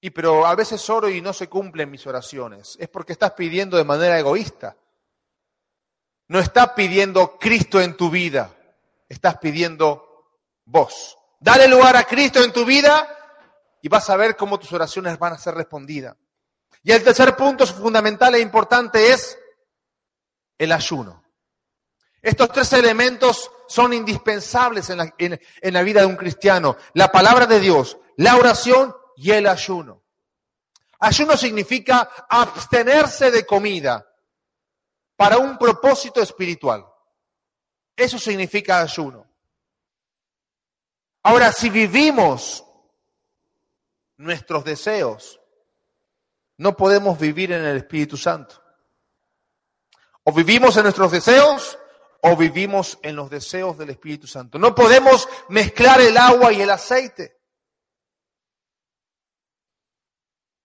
Y 0.00 0.10
pero 0.10 0.46
a 0.46 0.54
veces 0.54 0.88
oro 0.90 1.08
y 1.08 1.20
no 1.20 1.32
se 1.32 1.48
cumplen 1.48 1.90
mis 1.90 2.06
oraciones. 2.06 2.76
Es 2.78 2.88
porque 2.88 3.12
estás 3.12 3.32
pidiendo 3.32 3.76
de 3.76 3.84
manera 3.84 4.18
egoísta. 4.18 4.76
No 6.28 6.38
estás 6.38 6.70
pidiendo 6.70 7.38
Cristo 7.38 7.80
en 7.80 7.96
tu 7.96 8.10
vida, 8.10 8.54
estás 9.08 9.38
pidiendo 9.38 10.28
vos. 10.66 11.16
Dale 11.40 11.66
lugar 11.66 11.96
a 11.96 12.04
Cristo 12.04 12.42
en 12.42 12.52
tu 12.52 12.64
vida 12.66 13.08
y 13.80 13.88
vas 13.88 14.10
a 14.10 14.16
ver 14.16 14.36
cómo 14.36 14.58
tus 14.58 14.72
oraciones 14.72 15.18
van 15.18 15.32
a 15.32 15.38
ser 15.38 15.54
respondidas. 15.54 16.16
Y 16.82 16.92
el 16.92 17.02
tercer 17.02 17.34
punto 17.34 17.66
fundamental 17.66 18.34
e 18.34 18.40
importante 18.40 19.12
es 19.12 19.38
el 20.58 20.70
ayuno. 20.70 21.24
Estos 22.20 22.50
tres 22.50 22.72
elementos 22.74 23.50
son 23.68 23.92
indispensables 23.92 24.90
en 24.90 24.98
la, 24.98 25.14
en 25.18 25.74
la, 25.74 25.82
vida 25.82 26.00
de 26.00 26.06
un 26.06 26.16
cristiano. 26.16 26.76
La 26.94 27.12
palabra 27.12 27.46
de 27.46 27.60
Dios, 27.60 27.98
la 28.16 28.36
oración 28.36 28.94
y 29.16 29.30
el 29.30 29.46
ayuno. 29.46 30.02
Ayuno 31.00 31.36
significa 31.36 32.10
abstenerse 32.28 33.30
de 33.30 33.46
comida 33.46 34.04
para 35.14 35.38
un 35.38 35.56
propósito 35.56 36.20
espiritual. 36.20 36.84
Eso 37.94 38.18
significa 38.18 38.80
ayuno. 38.80 39.26
Ahora, 41.22 41.52
si 41.52 41.70
vivimos 41.70 42.64
nuestros 44.16 44.64
deseos 44.64 45.38
no 46.58 46.76
podemos 46.76 47.18
vivir 47.18 47.52
en 47.52 47.64
el 47.64 47.76
Espíritu 47.78 48.16
Santo. 48.16 48.60
O 50.24 50.32
vivimos 50.32 50.76
en 50.76 50.82
nuestros 50.82 51.10
deseos 51.10 51.78
o 52.22 52.36
vivimos 52.36 52.98
en 53.02 53.16
los 53.16 53.30
deseos 53.30 53.78
del 53.78 53.90
Espíritu 53.90 54.26
Santo. 54.26 54.58
No 54.58 54.74
podemos 54.74 55.28
mezclar 55.48 56.00
el 56.00 56.16
agua 56.16 56.52
y 56.52 56.60
el 56.60 56.70
aceite. 56.70 57.38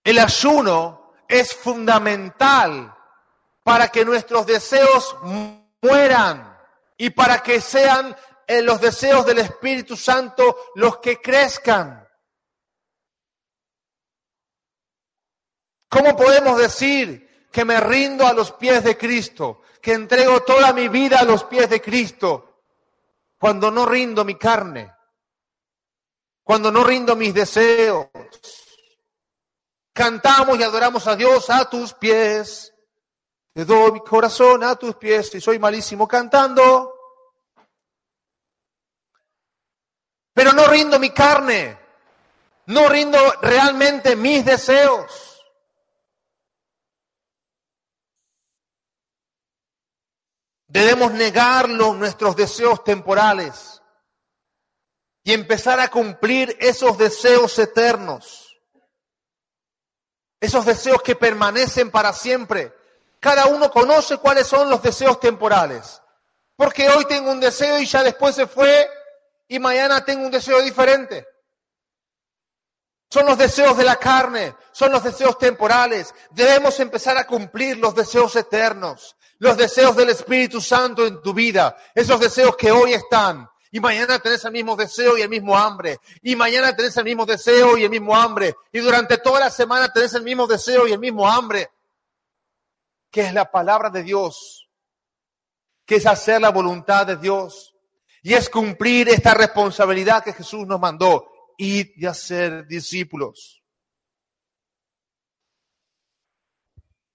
El 0.02 0.18
ayuno 0.18 1.12
es 1.28 1.54
fundamental 1.54 2.94
para 3.62 3.88
que 3.88 4.04
nuestros 4.04 4.46
deseos 4.46 5.16
mueran 5.80 6.58
y 6.98 7.10
para 7.10 7.42
que 7.42 7.60
sean 7.60 8.14
eh, 8.46 8.60
los 8.60 8.80
deseos 8.80 9.24
del 9.24 9.38
Espíritu 9.38 9.96
Santo 9.96 10.56
los 10.74 10.98
que 10.98 11.20
crezcan. 11.20 12.06
¿Cómo 15.88 16.16
podemos 16.16 16.58
decir 16.58 17.48
que 17.50 17.64
me 17.64 17.80
rindo 17.80 18.26
a 18.26 18.32
los 18.32 18.50
pies 18.52 18.82
de 18.82 18.98
Cristo, 18.98 19.62
que 19.84 19.92
entrego 19.92 20.40
toda 20.44 20.72
mi 20.72 20.88
vida 20.88 21.18
a 21.18 21.24
los 21.24 21.44
pies 21.44 21.68
de 21.68 21.82
Cristo, 21.82 22.62
cuando 23.38 23.70
no 23.70 23.84
rindo 23.84 24.24
mi 24.24 24.34
carne, 24.36 24.90
cuando 26.42 26.72
no 26.72 26.82
rindo 26.82 27.14
mis 27.14 27.34
deseos? 27.34 28.08
Cantamos 29.92 30.58
y 30.58 30.62
adoramos 30.62 31.06
a 31.06 31.14
Dios 31.14 31.50
a 31.50 31.68
tus 31.68 31.92
pies. 31.92 32.74
Te 33.52 33.66
doy 33.66 33.92
mi 33.92 34.00
corazón 34.00 34.64
a 34.64 34.74
tus 34.74 34.96
pies 34.96 35.34
y 35.34 35.40
soy 35.42 35.58
malísimo 35.58 36.08
cantando. 36.08 36.94
Pero 40.32 40.52
no 40.54 40.66
rindo 40.66 40.98
mi 40.98 41.10
carne. 41.10 41.78
No 42.66 42.88
rindo 42.88 43.18
realmente 43.42 44.16
mis 44.16 44.46
deseos. 44.46 45.33
Debemos 50.74 51.12
negar 51.12 51.68
nuestros 51.68 52.34
deseos 52.34 52.82
temporales 52.82 53.80
y 55.22 55.32
empezar 55.32 55.78
a 55.78 55.88
cumplir 55.88 56.56
esos 56.58 56.98
deseos 56.98 57.56
eternos, 57.60 58.60
esos 60.40 60.66
deseos 60.66 61.00
que 61.00 61.14
permanecen 61.14 61.92
para 61.92 62.12
siempre. 62.12 62.74
Cada 63.20 63.46
uno 63.46 63.70
conoce 63.70 64.16
cuáles 64.16 64.48
son 64.48 64.68
los 64.68 64.82
deseos 64.82 65.20
temporales, 65.20 66.02
porque 66.56 66.88
hoy 66.88 67.04
tengo 67.04 67.30
un 67.30 67.38
deseo 67.38 67.78
y 67.78 67.86
ya 67.86 68.02
después 68.02 68.34
se 68.34 68.48
fue 68.48 68.90
y 69.46 69.60
mañana 69.60 70.04
tengo 70.04 70.24
un 70.24 70.32
deseo 70.32 70.60
diferente. 70.60 71.24
Son 73.08 73.24
los 73.26 73.38
deseos 73.38 73.76
de 73.76 73.84
la 73.84 73.94
carne, 73.94 74.56
son 74.72 74.90
los 74.90 75.04
deseos 75.04 75.38
temporales. 75.38 76.12
Debemos 76.32 76.80
empezar 76.80 77.16
a 77.16 77.28
cumplir 77.28 77.78
los 77.78 77.94
deseos 77.94 78.34
eternos, 78.34 79.14
los 79.44 79.58
deseos 79.58 79.94
del 79.94 80.08
Espíritu 80.08 80.58
Santo 80.58 81.06
en 81.06 81.20
tu 81.20 81.34
vida, 81.34 81.76
esos 81.94 82.18
deseos 82.18 82.56
que 82.56 82.72
hoy 82.72 82.94
están 82.94 83.46
Y 83.70 83.78
mañana 83.78 84.18
tenés 84.18 84.42
el 84.46 84.52
mismo 84.52 84.74
deseo 84.74 85.18
y 85.18 85.22
el 85.22 85.28
mismo 85.28 85.58
hambre. 85.58 85.98
Y 86.22 86.34
mañana 86.34 86.74
tenés 86.74 86.96
el 86.96 87.04
mismo 87.04 87.26
deseo 87.26 87.76
y 87.76 87.84
el 87.84 87.90
mismo 87.90 88.16
hambre. 88.16 88.54
Y 88.72 88.78
durante 88.78 89.18
toda 89.18 89.40
la 89.40 89.50
semana 89.50 89.92
tenés 89.92 90.14
el 90.14 90.22
mismo 90.22 90.46
deseo 90.46 90.88
y 90.88 90.92
el 90.92 90.98
mismo 90.98 91.28
hambre. 91.28 91.68
Que 93.10 93.22
es 93.22 93.34
la 93.34 93.50
palabra 93.50 93.90
de 93.90 94.02
Dios. 94.02 94.70
Que 95.84 95.96
es 95.96 96.06
hacer 96.06 96.40
la 96.40 96.50
voluntad 96.50 97.04
de 97.04 97.16
Dios. 97.16 97.74
Y 98.22 98.32
es 98.32 98.48
cumplir 98.48 99.08
esta 99.08 99.34
responsabilidad 99.34 100.24
que 100.24 100.32
Jesús 100.32 100.66
nos 100.66 100.80
mandó. 100.80 101.26
Y 101.58 102.06
hacer 102.06 102.66
discípulos. 102.66 103.63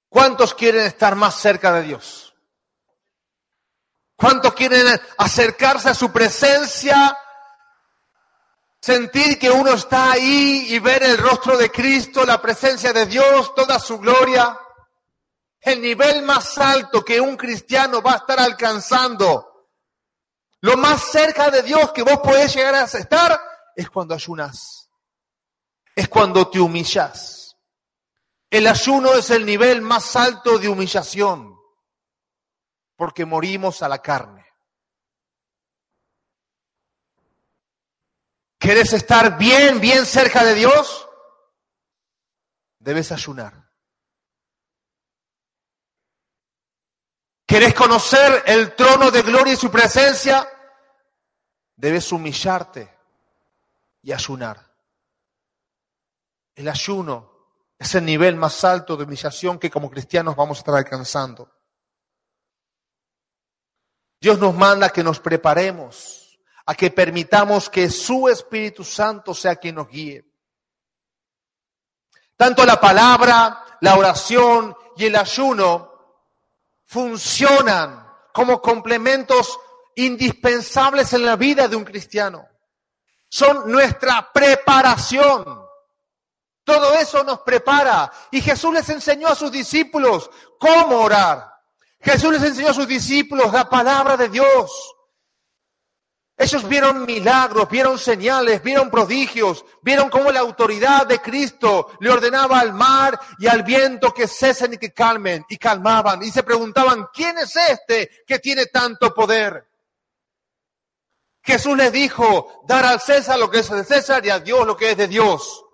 ¿Cuántos 0.10 0.56
quieren 0.56 0.86
estar 0.86 1.16
más 1.16 1.36
cerca 1.36 1.72
de 1.74 1.84
Dios? 1.84 2.36
¿Cuántos 4.16 4.54
quieren 4.54 5.00
acercarse 5.18 5.89
a 5.89 5.94
su 5.94 6.12
presencia? 6.12 7.18
Sentir 8.82 9.38
que 9.38 9.51
uno 9.51 9.74
está 9.74 10.12
ahí 10.12 10.74
y 10.74 10.80
ver 10.80 11.04
el 11.04 11.18
rostro 11.18 11.58
de 11.58 11.72
Cristo, 11.72 12.25
la 12.25 12.42
presencia 12.42 12.92
de 12.92 13.06
Dios, 13.06 13.54
toda 13.54 13.80
su 13.80 14.00
gloria. 14.00 14.58
El 15.62 15.82
nivel 15.82 16.24
más 16.24 16.58
alto 16.58 17.04
que 17.04 17.22
un 17.22 17.38
cristiano 17.38 18.01
va 18.01 18.13
a 18.13 18.18
estar 18.18 18.39
alcanzando. 18.39 19.68
Lo 20.62 20.75
más 20.75 21.01
cerca 21.04 21.50
de 21.50 21.63
Dios 21.63 21.92
que 21.92 22.04
vos 22.04 22.20
podés 22.20 22.54
llegar 22.54 22.75
a 22.75 22.84
estar 22.84 23.39
es 23.75 23.89
cuando 23.89 24.16
ayunas. 24.16 24.89
Es 25.96 26.08
cuando 26.10 26.50
te 26.50 26.60
humillas. 26.60 27.49
El 28.50 28.65
ayuno 28.65 29.13
es 29.13 29.29
el 29.29 29.46
nivel 29.46 29.82
más 29.82 30.15
alto 30.15 30.58
de 30.58 30.68
humillación 30.68 31.56
porque 32.96 33.25
morimos 33.25 33.82
a 33.84 33.88
la 33.88 34.01
carne. 34.01 34.46
¿Quieres 38.58 38.91
estar 38.91 39.38
bien, 39.38 39.79
bien 39.79 40.06
cerca 40.06 40.44
de 40.44 40.56
Dios? 40.56 41.08
Debes 42.79 43.12
ayunar. 43.12 43.70
¿Quieres 47.46 47.74
conocer 47.74 48.44
el 48.48 48.75
trono 48.75 49.12
de 49.12 49.22
gloria 49.22 49.53
y 49.53 49.58
su 49.58 49.72
presencia? 49.72 50.48
Debes 51.75 52.12
humillarte 52.12 52.98
y 54.01 54.12
ayunar. 54.12 54.75
El 56.53 56.68
ayuno 56.68 57.28
es 57.79 57.95
el 57.95 58.03
nivel 58.03 58.36
más 58.36 58.63
alto 58.65 58.98
de 58.98 59.05
humillación 59.05 59.57
que 59.57 59.71
como 59.71 59.89
cristianos 59.89 60.36
vamos 60.36 60.57
a 60.57 60.59
estar 60.59 60.75
alcanzando. 60.75 61.50
Dios 64.19 64.38
nos 64.38 64.53
manda 64.53 64.89
que 64.89 65.01
nos 65.01 65.21
preparemos, 65.21 66.38
a 66.65 66.75
que 66.75 66.91
permitamos 66.91 67.69
que 67.69 67.89
su 67.89 68.27
Espíritu 68.27 68.83
Santo 68.83 69.33
sea 69.33 69.55
quien 69.55 69.75
nos 69.75 69.88
guíe. 69.88 70.25
Tanto 72.36 72.65
la 72.65 72.79
palabra, 72.79 73.65
la 73.79 73.95
oración 73.95 74.75
y 74.98 75.05
el 75.05 75.15
ayuno 75.15 75.89
funcionan 76.83 78.07
como 78.33 78.62
complementos 78.62 79.57
indispensables 79.95 81.13
en 81.13 81.25
la 81.25 81.38
vida 81.38 81.69
de 81.69 81.77
un 81.77 81.86
cristiano. 81.86 82.45
Son 83.29 83.71
nuestra 83.71 84.29
preparación. 84.33 85.68
Todo 86.69 86.93
eso 86.93 87.23
nos 87.23 87.39
prepara. 87.39 88.11
Y 88.29 88.41
Jesús 88.41 88.71
les 88.71 88.88
enseñó 88.89 89.27
a 89.27 89.33
sus 89.33 89.51
discípulos 89.51 90.29
cómo 90.59 90.99
orar. 90.99 91.51
Jesús 91.99 92.31
les 92.33 92.43
enseñó 92.43 92.69
a 92.69 92.75
sus 92.75 92.88
discípulos 92.88 93.51
la 93.51 93.67
palabra 93.67 94.15
de 94.15 94.29
Dios. 94.29 94.95
Ellos 96.38 96.69
vieron 96.69 97.07
milagros, 97.07 97.67
vieron 97.71 97.97
señales, 97.97 98.61
vieron 98.61 98.91
prodigios, 98.91 99.65
vieron 99.81 100.11
cómo 100.11 100.31
la 100.31 100.41
autoridad 100.41 101.07
de 101.07 101.19
Cristo 101.19 101.89
le 102.01 102.11
ordenaba 102.11 102.59
al 102.59 102.71
mar 102.71 103.19
y 103.39 103.47
al 103.47 103.63
viento 103.63 104.13
que 104.13 104.27
cesen 104.27 104.75
y 104.75 104.77
que 104.77 104.93
calmen, 104.93 105.43
y 105.49 105.57
calmaban, 105.57 106.21
y 106.21 106.29
se 106.29 106.43
preguntaban, 106.43 107.07
¿quién 107.11 107.39
es 107.39 107.55
este 107.55 108.11
que 108.27 108.38
tiene 108.38 108.67
tanto 108.67 109.11
poder? 109.11 109.67
Jesús 111.41 111.75
les 111.75 111.91
dijo, 111.91 112.63
dar 112.67 112.85
al 112.85 113.01
César 113.01 113.39
lo 113.39 113.49
que 113.49 113.58
es 113.58 113.69
de 113.71 113.84
César 113.84 114.23
y 114.23 114.29
a 114.29 114.39
Dios 114.39 114.67
lo 114.67 114.77
que 114.77 114.91
es 114.91 114.97
de 114.97 115.08
Dios. 115.08 115.65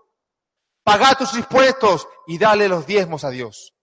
Pagad 0.85 1.17
tus 1.17 1.33
impuestos 1.33 2.07
y 2.27 2.37
dale 2.37 2.69
los 2.69 2.85
diezmos 2.85 3.23
a 3.23 3.31
Dios. 3.31 3.73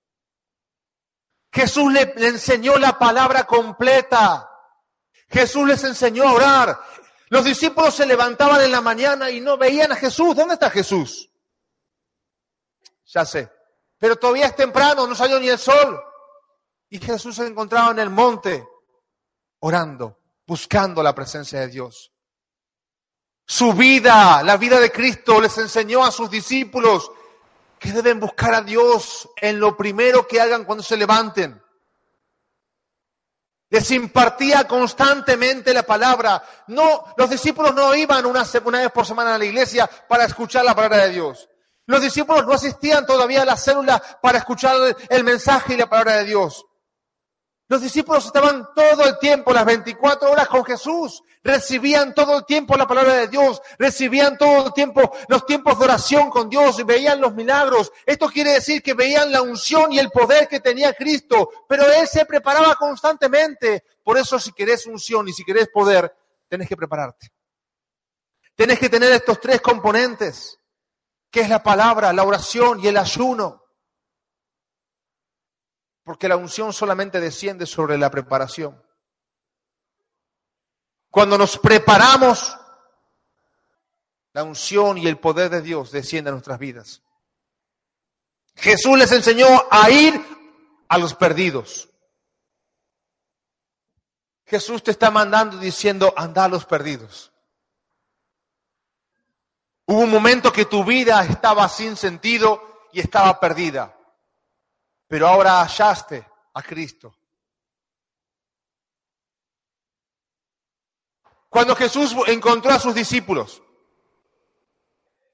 Jesús 1.53 1.93
le, 1.93 2.15
enseñó 2.17 2.79
la 2.79 2.97
palabra 2.97 3.43
completa. 3.43 4.49
Jesús 5.29 5.67
les 5.67 5.83
enseñó 5.83 6.29
a 6.29 6.33
orar. 6.33 6.81
Los 7.29 7.45
discípulos 7.45 7.93
se 7.97 8.07
levantaban 8.07 8.61
en 8.61 8.71
la 8.71 8.81
mañana 8.81 9.31
y 9.31 9.41
no 9.41 9.59
veían 9.59 9.91
a 9.91 9.97
Jesús. 9.97 10.37
¿Dónde 10.37 10.55
está 10.55 10.71
Jesús? 10.71 11.29
Ya 13.07 13.25
sé. 13.25 13.51
Pero 13.99 14.15
todavía 14.15 14.47
es 14.47 14.55
temprano, 14.55 15.05
no 15.05 15.17
salió 15.17 15.41
ni 15.41 15.49
el 15.49 15.59
sol. 15.59 16.01
Y 16.89 17.01
Jesús 17.01 17.35
se 17.35 17.47
encontraba 17.49 17.91
en 17.91 17.99
el 17.99 18.11
monte 18.11 18.65
orando, 19.59 20.21
buscando 20.47 21.03
la 21.03 21.17
presencia 21.17 21.59
de 21.59 21.67
Dios. 21.67 22.12
Su 23.47 23.73
vida, 23.73 24.43
la 24.43 24.57
vida 24.57 24.81
de 24.81 24.91
Cristo, 24.93 25.41
les 25.41 25.57
enseñó 25.59 26.05
a 26.05 26.13
sus 26.13 26.31
discípulos 26.31 27.11
que 27.79 27.93
deben 27.93 28.21
buscar 28.21 28.55
a 28.55 28.63
Dios 28.63 29.29
en 29.37 29.59
lo 29.59 29.77
primero 29.77 30.27
que 30.27 30.41
hagan 30.41 30.65
cuando 30.65 30.85
se 30.85 30.97
levanten. 30.97 31.61
Les 33.71 33.91
impartía 33.91 34.69
constantemente 34.69 35.73
la 35.73 35.83
palabra. 35.83 36.45
No, 36.69 37.05
los 37.17 37.31
discípulos 37.31 37.75
no 37.75 37.95
iban 37.95 38.27
una, 38.27 38.45
una 38.65 38.81
vez 38.81 38.93
por 38.93 39.07
semana 39.07 39.35
a 39.35 39.39
la 39.39 39.47
iglesia 39.47 39.91
para 40.09 40.27
escuchar 40.27 40.65
la 40.65 40.75
palabra 40.75 41.05
de 41.05 41.11
Dios. 41.11 41.49
Los 41.87 42.01
discípulos 42.01 42.47
no 42.47 42.53
asistían 42.53 43.07
todavía 43.07 43.43
a 43.43 43.47
la 43.47 43.57
célula 43.57 44.01
para 44.21 44.39
escuchar 44.39 44.77
el 45.09 45.25
mensaje 45.25 45.75
y 45.75 45.77
la 45.79 45.89
palabra 45.89 46.19
de 46.19 46.25
Dios. 46.25 46.65
Los 47.73 47.81
discípulos 47.81 48.27
estaban 48.27 48.69
todo 48.75 49.07
el 49.07 49.19
tiempo, 49.19 49.51
las 49.51 49.65
24 49.65 50.31
horas 50.31 50.47
con 50.47 50.63
Jesús. 50.63 51.23
Recibían 51.43 52.13
todo 52.13 52.37
el 52.37 52.45
tiempo 52.45 52.77
la 52.77 52.87
palabra 52.87 53.15
de 53.15 53.29
Dios. 53.29 53.63
Recibían 53.79 54.37
todo 54.37 54.67
el 54.67 54.75
tiempo 54.75 55.11
los 55.29 55.47
tiempos 55.47 55.79
de 55.79 55.85
oración 55.87 56.29
con 56.29 56.51
Dios 56.51 56.79
y 56.79 56.83
veían 56.83 57.19
los 57.19 57.33
milagros. 57.35 57.91
Esto 58.05 58.29
quiere 58.29 58.53
decir 58.53 58.83
que 58.83 58.93
veían 58.93 59.33
la 59.33 59.41
unción 59.41 59.91
y 59.91 59.99
el 59.99 60.11
poder 60.11 60.49
que 60.49 60.61
tenía 60.61 60.93
Cristo. 60.93 61.49
Pero 61.67 61.91
Él 61.91 62.07
se 62.07 62.27
preparaba 62.27 62.75
constantemente. 62.75 63.85
Por 64.05 64.19
eso 64.19 64.39
si 64.39 64.53
querés 64.53 64.87
unción 64.87 65.27
y 65.29 65.33
si 65.33 65.43
querés 65.43 65.71
poder, 65.73 66.15
tenés 66.51 66.69
que 66.69 66.77
prepararte. 66.77 67.33
Tenés 68.55 68.79
que 68.79 68.91
tener 68.91 69.13
estos 69.13 69.41
tres 69.41 69.63
componentes, 69.63 70.59
que 71.31 71.41
es 71.41 71.49
la 71.49 71.63
palabra, 71.63 72.13
la 72.13 72.25
oración 72.25 72.81
y 72.81 72.89
el 72.89 72.99
ayuno. 72.99 73.62
Porque 76.05 76.29
la 76.29 76.37
unción 76.37 76.73
solamente 76.73 77.21
desciende 77.21 77.67
sobre 77.67 77.97
la 77.97 78.11
preparación. 78.11 78.83
Cuando 81.11 81.39
nos 81.39 81.59
preparamos, 81.59 82.57
la 84.33 84.43
unción 84.43 84.99
y 84.99 85.07
el 85.07 85.19
poder 85.19 85.51
de 85.51 85.63
Dios 85.63 85.93
descienden 85.93 86.33
a 86.33 86.37
nuestras 86.37 86.59
vidas. 86.59 87.03
Jesús 88.57 88.99
les 88.99 89.13
enseñó 89.13 89.47
a 89.71 89.91
ir 89.91 90.21
a 90.89 90.99
los 90.99 91.15
perdidos. 91.15 91.89
Jesús 94.47 94.83
te 94.83 94.91
está 94.91 95.11
mandando 95.11 95.59
diciendo, 95.59 96.13
anda 96.17 96.45
a 96.45 96.49
los 96.49 96.65
perdidos. 96.65 97.33
Hubo 99.87 100.01
un 100.01 100.11
momento 100.11 100.53
que 100.53 100.65
tu 100.65 100.85
vida 100.85 101.25
estaba 101.25 101.69
sin 101.69 101.97
sentido 101.97 102.89
y 102.93 103.01
estaba 103.01 103.39
perdida 103.39 103.97
pero 105.13 105.29
ahora 105.29 105.61
hallaste 105.61 106.27
a 106.55 106.63
Cristo. 106.63 107.15
Cuando 111.51 111.77
Jesús 111.77 112.17
encontró 112.29 112.73
a 112.73 112.79
sus 112.79 112.95
discípulos, 112.95 113.63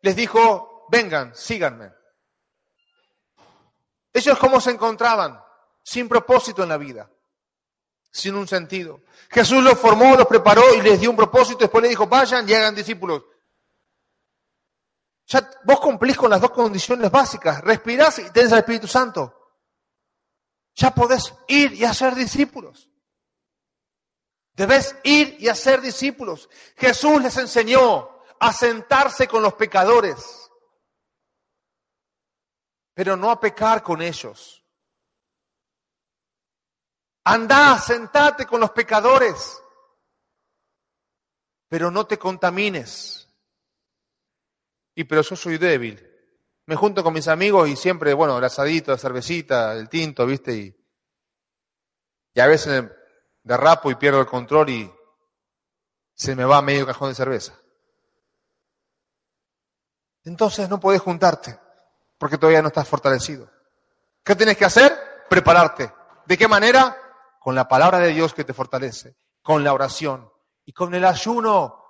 les 0.01 0.17
dijo, 0.17 0.89
vengan, 0.89 1.33
síganme. 1.33 1.93
Ellos 4.13 4.37
cómo 4.41 4.61
se 4.61 4.73
encontraban, 4.73 5.41
sin 5.85 6.09
propósito 6.09 6.65
en 6.65 6.71
la 6.71 6.77
vida, 6.77 7.09
sin 8.11 8.35
un 8.35 8.49
sentido. 8.49 9.03
Jesús 9.31 9.63
los 9.63 9.79
formó, 9.79 10.17
los 10.17 10.27
preparó 10.27 10.75
y 10.75 10.83
les 10.83 10.99
dio 10.99 11.11
un 11.11 11.17
propósito, 11.17 11.61
después 11.61 11.83
les 11.83 11.91
dijo, 11.91 12.09
vayan 12.09 12.49
y 12.49 12.53
hagan 12.53 12.75
discípulos. 12.75 13.23
Ya 15.29 15.49
vos 15.63 15.79
cumplís 15.79 16.17
con 16.17 16.31
las 16.31 16.41
dos 16.41 16.51
condiciones 16.51 17.13
básicas, 17.13 17.61
respirás 17.61 18.19
y 18.19 18.29
tenés 18.31 18.51
al 18.51 18.59
Espíritu 18.59 18.89
Santo 18.89 19.38
ya 20.79 20.95
podés 20.95 21.35
ir 21.49 21.75
y 21.75 21.85
hacer 21.85 22.15
discípulos. 22.15 22.89
Debes 24.53 24.95
ir 25.03 25.37
y 25.41 25.49
hacer 25.49 25.81
discípulos. 25.81 26.49
Jesús 26.77 27.21
les 27.21 27.37
enseñó 27.37 28.09
a 28.39 28.53
sentarse 28.53 29.27
con 29.27 29.43
los 29.43 29.55
pecadores, 29.55 30.51
pero 32.95 33.17
no 33.17 33.31
a 33.31 33.41
pecar 33.41 33.83
con 33.83 34.01
ellos. 34.01 34.65
Andá, 37.25 37.79
sentate 37.81 38.47
con 38.47 38.61
los 38.61 38.71
pecadores. 38.71 39.61
pero 41.71 41.91
no 41.91 42.07
te 42.07 42.19
contamines. 42.19 43.29
Y 44.95 45.05
pero 45.05 45.21
yo 45.21 45.37
soy 45.37 45.59
débil. 45.59 46.08
Me 46.69 46.77
junto 46.77 47.03
con 47.03 47.15
mis 47.15 47.29
amigos 47.29 47.67
y 47.67 47.77
siempre, 47.77 48.13
bueno, 48.13 48.37
el 48.37 48.45
asadito, 48.45 48.93
la 48.93 48.99
cervecita, 48.99 49.73
el 49.73 49.89
tinto, 49.89 50.27
¿viste? 50.27 50.53
Y, 50.55 50.77
y 52.35 52.41
a 52.41 52.47
veces 52.47 52.85
derrapo 53.43 53.91
y 53.91 53.95
pierdo 53.95 54.21
el 54.21 54.27
control 54.27 54.69
y 54.69 54.95
se 56.13 56.37
me 56.37 56.45
va 56.45 56.61
medio 56.61 56.85
cajón 56.85 57.09
de 57.09 57.15
cerveza. 57.15 57.59
Entonces 60.25 60.69
no 60.69 60.79
puedes 60.79 61.01
juntarte 61.01 61.59
porque 62.19 62.37
todavía 62.37 62.61
no 62.61 62.69
estás 62.69 62.87
fortalecido. 62.87 63.51
¿Qué 64.23 64.37
tienes 64.37 64.59
que 64.59 64.67
hacer? 64.67 64.93
Prepararte. 65.31 65.91
¿De 66.27 66.37
qué 66.37 66.49
manera? 66.49 66.95
Con 67.41 67.55
la 67.55 67.67
palabra 67.67 67.99
de 67.99 68.09
Dios 68.09 68.35
que 68.35 68.45
te 68.45 68.53
fortalece, 68.53 69.17
con 69.41 69.65
la 69.65 69.73
oración 69.73 70.31
y 70.67 70.75
con 70.75 70.95
el 70.95 71.07
ayuno. 71.07 71.83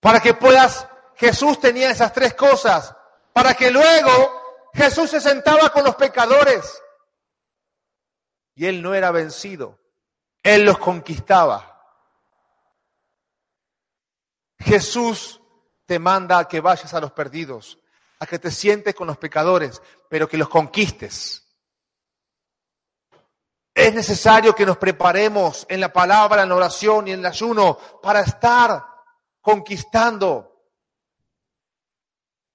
Para 0.00 0.18
que 0.18 0.34
puedas, 0.34 0.88
Jesús 1.16 1.60
tenía 1.60 1.90
esas 1.90 2.12
tres 2.12 2.34
cosas, 2.34 2.94
para 3.32 3.54
que 3.54 3.70
luego 3.70 4.70
Jesús 4.72 5.10
se 5.10 5.20
sentaba 5.20 5.70
con 5.70 5.84
los 5.84 5.96
pecadores. 5.96 6.82
Y 8.54 8.66
él 8.66 8.82
no 8.82 8.94
era 8.94 9.10
vencido, 9.10 9.78
él 10.42 10.64
los 10.64 10.78
conquistaba. 10.78 11.70
Jesús 14.58 15.40
te 15.86 15.98
manda 15.98 16.38
a 16.38 16.48
que 16.48 16.60
vayas 16.60 16.94
a 16.94 17.00
los 17.00 17.12
perdidos, 17.12 17.78
a 18.18 18.26
que 18.26 18.38
te 18.38 18.50
sientes 18.50 18.94
con 18.94 19.06
los 19.06 19.18
pecadores, 19.18 19.82
pero 20.08 20.28
que 20.28 20.38
los 20.38 20.48
conquistes. 20.48 21.44
Es 23.74 23.92
necesario 23.92 24.54
que 24.54 24.64
nos 24.64 24.78
preparemos 24.78 25.66
en 25.68 25.80
la 25.80 25.92
palabra, 25.92 26.44
en 26.44 26.48
la 26.48 26.54
oración 26.54 27.08
y 27.08 27.12
en 27.12 27.20
el 27.20 27.26
ayuno 27.26 27.76
para 28.00 28.20
estar 28.20 28.86
conquistando. 29.40 30.53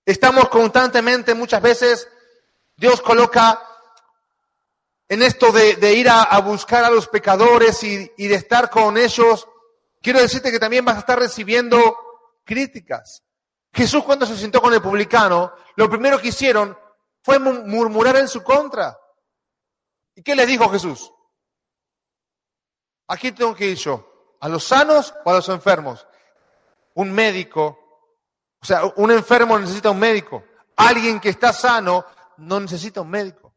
Estamos 0.10 0.50
constantemente, 0.50 1.36
muchas 1.36 1.62
veces, 1.62 2.10
Dios 2.76 3.00
coloca 3.00 3.62
en 5.08 5.22
esto 5.22 5.52
de, 5.52 5.94
ir 5.94 6.10
a, 6.10 6.36
buscar 6.40 6.84
a 6.84 6.90
los 6.90 7.08
pecadores 7.08 7.84
y, 7.84 8.08
de 8.18 8.34
estar 8.34 8.72
con 8.72 8.98
ellos. 8.98 9.48
Quiero 10.02 10.20
decirte 10.20 10.52
que 10.52 10.58
también 10.58 10.84
vas 10.84 10.96
a 10.96 11.02
estar 11.02 11.20
recibiendo 11.20 11.96
críticas. 12.44 13.22
Jesús 13.72 14.04
cuando 14.04 14.26
se 14.26 14.36
sentó 14.36 14.64
con 14.64 14.74
el 14.74 14.82
publicano, 14.82 15.54
lo 15.76 15.88
primero 15.88 16.20
que 16.20 16.30
hicieron 16.30 16.76
fue 17.22 17.38
murmurar 17.38 18.16
en 18.16 18.28
su 18.28 18.42
contra. 18.42 19.00
¿Y 20.16 20.24
qué 20.24 20.36
les 20.36 20.48
dijo 20.48 20.68
Jesús? 20.70 21.14
Aquí 23.10 23.32
tengo 23.32 23.54
que 23.54 23.68
ir 23.68 23.78
yo, 23.78 24.36
a 24.40 24.50
los 24.50 24.64
sanos 24.64 25.14
o 25.24 25.30
a 25.30 25.36
los 25.36 25.48
enfermos. 25.50 26.08
Un 26.96 27.12
médico, 27.12 27.79
o 28.62 28.66
sea, 28.66 28.82
un 28.96 29.12
enfermo 29.12 29.58
necesita 29.58 29.92
un 29.92 30.00
médico. 30.00 30.44
Alguien 30.76 31.20
que 31.20 31.30
está 31.30 31.54
sano 31.54 32.06
no 32.38 32.60
necesita 32.60 33.02
un 33.02 33.10
médico. 33.10 33.54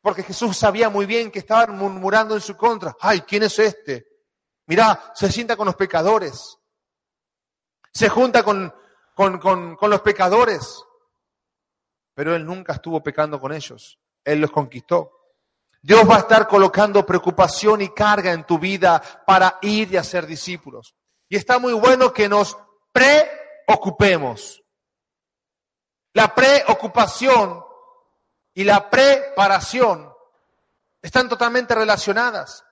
Porque 0.00 0.22
Jesús 0.22 0.56
sabía 0.56 0.88
muy 0.88 1.06
bien 1.06 1.30
que 1.30 1.40
estaban 1.40 1.76
murmurando 1.76 2.34
en 2.34 2.40
su 2.40 2.56
contra. 2.56 2.96
Ay, 3.00 3.22
¿quién 3.22 3.42
es 3.42 3.58
este? 3.58 4.06
Mirá, 4.66 5.12
se 5.14 5.30
sienta 5.30 5.56
con 5.56 5.66
los 5.66 5.76
pecadores. 5.76 6.58
Se 7.92 8.08
junta 8.08 8.42
con, 8.42 8.72
con, 9.14 9.38
con 9.38 9.90
los 9.90 10.00
pecadores 10.02 10.86
pero 12.16 12.34
Él 12.34 12.46
nunca 12.46 12.72
estuvo 12.72 13.02
pecando 13.02 13.38
con 13.38 13.52
ellos. 13.52 14.00
Él 14.24 14.40
los 14.40 14.50
conquistó. 14.50 15.12
Dios 15.82 16.08
va 16.08 16.16
a 16.16 16.20
estar 16.20 16.48
colocando 16.48 17.04
preocupación 17.04 17.82
y 17.82 17.90
carga 17.90 18.32
en 18.32 18.44
tu 18.44 18.58
vida 18.58 19.02
para 19.26 19.58
ir 19.60 19.92
y 19.92 19.98
hacer 19.98 20.26
discípulos. 20.26 20.94
Y 21.28 21.36
está 21.36 21.58
muy 21.58 21.74
bueno 21.74 22.14
que 22.14 22.26
nos 22.26 22.56
preocupemos. 23.66 24.62
La 26.14 26.34
preocupación 26.34 27.62
y 28.54 28.64
la 28.64 28.88
preparación 28.88 30.12
están 31.02 31.28
totalmente 31.28 31.74
relacionadas. 31.74 32.64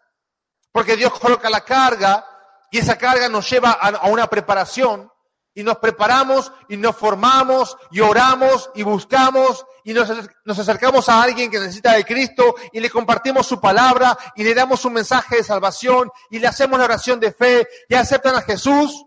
Porque 0.73 0.97
Dios 0.97 1.13
coloca 1.19 1.51
la 1.51 1.61
carga 1.61 2.27
y 2.71 2.79
esa 2.79 2.97
carga 2.97 3.29
nos 3.29 3.49
lleva 3.49 3.73
a 3.73 4.09
una 4.09 4.27
preparación 4.29 5.11
y 5.55 5.63
nos 5.63 5.79
preparamos 5.79 6.51
y 6.69 6.77
nos 6.77 6.97
formamos 6.97 7.77
y 7.93 8.01
oramos 8.01 8.71
y 8.75 8.83
buscamos 8.83 9.65
y 9.85 9.93
nos, 9.93 10.11
acercamos 10.59 11.09
a 11.09 11.23
alguien 11.23 11.51
que 11.51 11.61
necesita 11.61 11.93
de 11.93 12.05
Cristo 12.05 12.57
y 12.73 12.81
le 12.81 12.91
compartimos 12.91 13.47
su 13.47 13.61
palabra 13.61 14.19
y 14.35 14.43
le 14.43 14.55
damos 14.55 14.85
un 14.85 14.95
mensaje 14.95 15.37
de 15.37 15.45
salvación 15.45 16.11
y 16.31 16.41
le 16.41 16.49
hacemos 16.49 16.79
la 16.79 16.87
oración 16.87 17.21
de 17.21 17.33
fe 17.33 17.69
y 17.89 17.95
aceptan 17.95 18.35
a 18.35 18.43
Jesús 18.43 19.05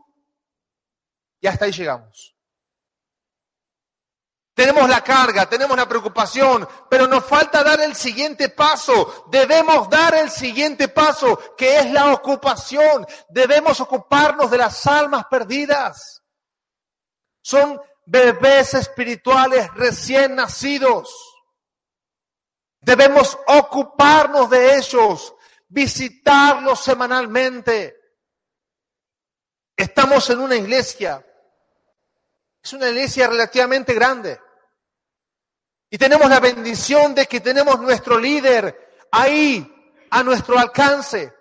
hasta 1.47 1.65
ahí 1.65 1.71
llegamos. 1.71 2.37
Tenemos 4.57 4.89
la 4.89 5.03
carga, 5.03 5.47
tenemos 5.47 5.77
la 5.77 5.87
preocupación, 5.87 6.67
pero 6.89 7.05
nos 7.05 7.23
falta 7.23 7.63
dar 7.63 7.79
el 7.79 7.95
siguiente 7.95 8.49
paso. 8.49 9.25
Debemos 9.29 9.87
dar 9.87 10.15
el 10.15 10.31
siguiente 10.31 10.87
paso, 10.87 11.55
que 11.55 11.77
es 11.77 11.91
la 11.91 12.11
ocupación. 12.11 13.05
Debemos 13.29 13.79
ocuparnos 13.79 14.49
de 14.49 14.57
las 14.57 14.87
almas 14.87 15.25
perdidas. 15.29 16.23
Son 17.43 17.79
bebés 18.07 18.73
espirituales 18.73 19.71
recién 19.75 20.33
nacidos. 20.33 21.13
Debemos 22.81 23.37
ocuparnos 23.45 24.49
de 24.49 24.77
ellos, 24.77 25.35
visitarlos 25.67 26.79
semanalmente. 26.79 27.95
Estamos 29.75 30.27
en 30.31 30.39
una 30.39 30.55
iglesia. 30.55 31.23
Es 32.67 32.73
una 32.73 32.89
iglesia 32.89 33.27
relativamente 33.27 33.93
grande. 33.93 34.41
Y 35.89 35.97
tenemos 35.97 36.29
la 36.29 36.41
bendición 36.41 37.15
de 37.15 37.25
que 37.25 37.39
tenemos 37.39 37.79
nuestro 37.79 38.19
líder 38.19 39.05
ahí, 39.09 39.73
a 40.09 40.21
nuestro 40.21 40.59
alcance. 40.59 41.33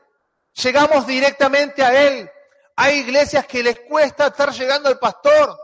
Llegamos 0.63 1.05
directamente 1.05 1.83
a 1.83 2.01
él. 2.01 2.31
Hay 2.77 2.99
iglesias 2.99 3.45
que 3.45 3.61
les 3.61 3.81
cuesta 3.81 4.29
estar 4.29 4.53
llegando 4.53 4.89
al 4.89 5.01
pastor. 5.01 5.59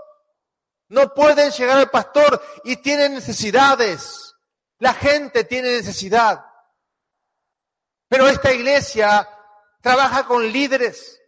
No 0.88 1.14
pueden 1.14 1.52
llegar 1.52 1.78
al 1.78 1.90
pastor 1.90 2.42
y 2.64 2.78
tienen 2.78 3.14
necesidades. 3.14 4.34
La 4.80 4.94
gente 4.94 5.44
tiene 5.44 5.76
necesidad. 5.76 6.44
Pero 8.08 8.26
esta 8.26 8.52
iglesia 8.52 9.28
trabaja 9.80 10.26
con 10.26 10.44
líderes 10.44 11.20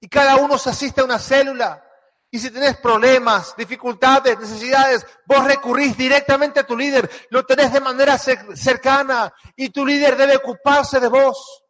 y 0.00 0.08
cada 0.08 0.36
uno 0.36 0.56
se 0.56 0.70
asiste 0.70 1.02
a 1.02 1.04
una 1.04 1.18
célula. 1.18 1.83
Y 2.34 2.40
si 2.40 2.50
tenés 2.50 2.76
problemas, 2.78 3.54
dificultades, 3.56 4.36
necesidades, 4.36 5.06
vos 5.24 5.44
recurrís 5.44 5.96
directamente 5.96 6.58
a 6.58 6.66
tu 6.66 6.76
líder, 6.76 7.08
lo 7.30 7.46
tenés 7.46 7.72
de 7.72 7.78
manera 7.78 8.18
cercana 8.18 9.32
y 9.54 9.70
tu 9.70 9.86
líder 9.86 10.16
debe 10.16 10.34
ocuparse 10.34 10.98
de 10.98 11.06
vos. 11.06 11.62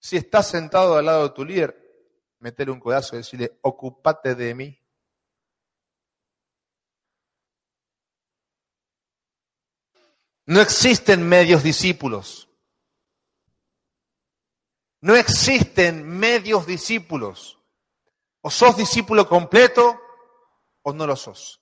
Si 0.00 0.16
estás 0.16 0.48
sentado 0.48 0.96
al 0.96 1.06
lado 1.06 1.28
de 1.28 1.34
tu 1.34 1.44
líder, 1.44 1.72
metele 2.40 2.72
un 2.72 2.80
codazo 2.80 3.14
y 3.14 3.18
decirle, 3.18 3.60
ocúpate 3.62 4.34
de 4.34 4.54
mí. 4.56 4.82
No 10.46 10.60
existen 10.60 11.28
medios 11.28 11.62
discípulos. 11.62 12.48
No 15.00 15.14
existen 15.14 16.04
medios 16.08 16.66
discípulos. 16.66 17.59
O 18.42 18.50
sos 18.50 18.76
discípulo 18.76 19.28
completo 19.28 20.00
o 20.82 20.92
no 20.92 21.06
lo 21.06 21.16
sos. 21.16 21.60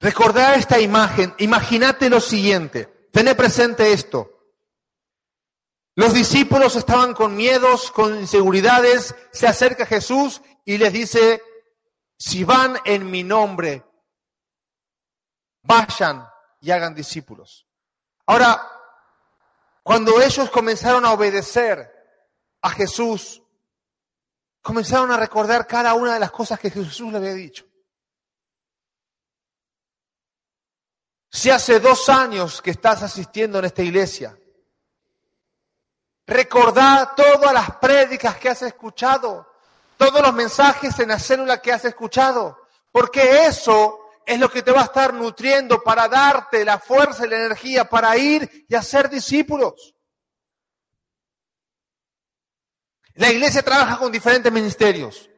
Recordá 0.00 0.54
esta 0.56 0.80
imagen, 0.80 1.34
imagínate 1.38 2.10
lo 2.10 2.20
siguiente, 2.20 3.08
tené 3.10 3.34
presente 3.34 3.92
esto. 3.92 4.30
Los 5.94 6.12
discípulos 6.12 6.76
estaban 6.76 7.14
con 7.14 7.36
miedos, 7.36 7.92
con 7.92 8.18
inseguridades, 8.18 9.14
se 9.32 9.46
acerca 9.46 9.86
Jesús 9.86 10.42
y 10.64 10.76
les 10.76 10.92
dice, 10.92 11.42
si 12.18 12.44
van 12.44 12.78
en 12.84 13.10
mi 13.10 13.22
nombre, 13.22 13.84
vayan 15.62 16.28
y 16.60 16.70
hagan 16.70 16.94
discípulos. 16.94 17.66
Ahora, 18.26 18.70
cuando 19.82 20.20
ellos 20.20 20.50
comenzaron 20.50 21.04
a 21.04 21.12
obedecer 21.12 21.90
a 22.60 22.70
Jesús, 22.70 23.42
comenzaron 24.64 25.12
a 25.12 25.18
recordar 25.18 25.66
cada 25.66 25.92
una 25.92 26.14
de 26.14 26.20
las 26.20 26.30
cosas 26.30 26.58
que 26.58 26.70
Jesús 26.70 27.12
le 27.12 27.18
había 27.18 27.34
dicho. 27.34 27.66
Si 31.30 31.50
hace 31.50 31.80
dos 31.80 32.08
años 32.08 32.62
que 32.62 32.70
estás 32.70 33.02
asistiendo 33.02 33.58
en 33.58 33.66
esta 33.66 33.82
iglesia, 33.82 34.38
recordá 36.26 37.12
todas 37.14 37.52
las 37.52 37.76
prédicas 37.76 38.38
que 38.38 38.48
has 38.48 38.62
escuchado, 38.62 39.46
todos 39.98 40.22
los 40.22 40.32
mensajes 40.32 40.98
en 40.98 41.08
la 41.08 41.18
célula 41.18 41.60
que 41.60 41.70
has 41.70 41.84
escuchado, 41.84 42.58
porque 42.90 43.44
eso 43.44 43.98
es 44.24 44.40
lo 44.40 44.50
que 44.50 44.62
te 44.62 44.72
va 44.72 44.80
a 44.80 44.84
estar 44.84 45.12
nutriendo 45.12 45.82
para 45.82 46.08
darte 46.08 46.64
la 46.64 46.78
fuerza 46.78 47.26
y 47.26 47.28
la 47.28 47.36
energía 47.36 47.84
para 47.84 48.16
ir 48.16 48.64
y 48.66 48.74
hacer 48.74 49.10
discípulos. 49.10 49.93
La 53.14 53.30
iglesia 53.30 53.62
trabaja 53.62 53.98
con 53.98 54.10
diferentes 54.10 54.52
ministerios. 54.52 55.30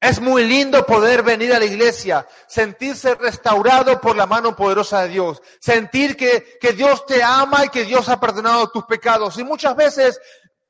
Es 0.00 0.18
muy 0.18 0.44
lindo 0.44 0.86
poder 0.86 1.22
venir 1.22 1.52
a 1.52 1.58
la 1.58 1.66
iglesia, 1.66 2.26
sentirse 2.48 3.14
restaurado 3.16 4.00
por 4.00 4.16
la 4.16 4.24
mano 4.24 4.56
poderosa 4.56 5.02
de 5.02 5.08
Dios, 5.08 5.42
sentir 5.60 6.16
que, 6.16 6.56
que 6.58 6.72
Dios 6.72 7.04
te 7.04 7.22
ama 7.22 7.66
y 7.66 7.68
que 7.68 7.84
Dios 7.84 8.08
ha 8.08 8.18
perdonado 8.18 8.70
tus 8.70 8.86
pecados. 8.86 9.38
Y 9.38 9.44
muchas 9.44 9.76
veces 9.76 10.18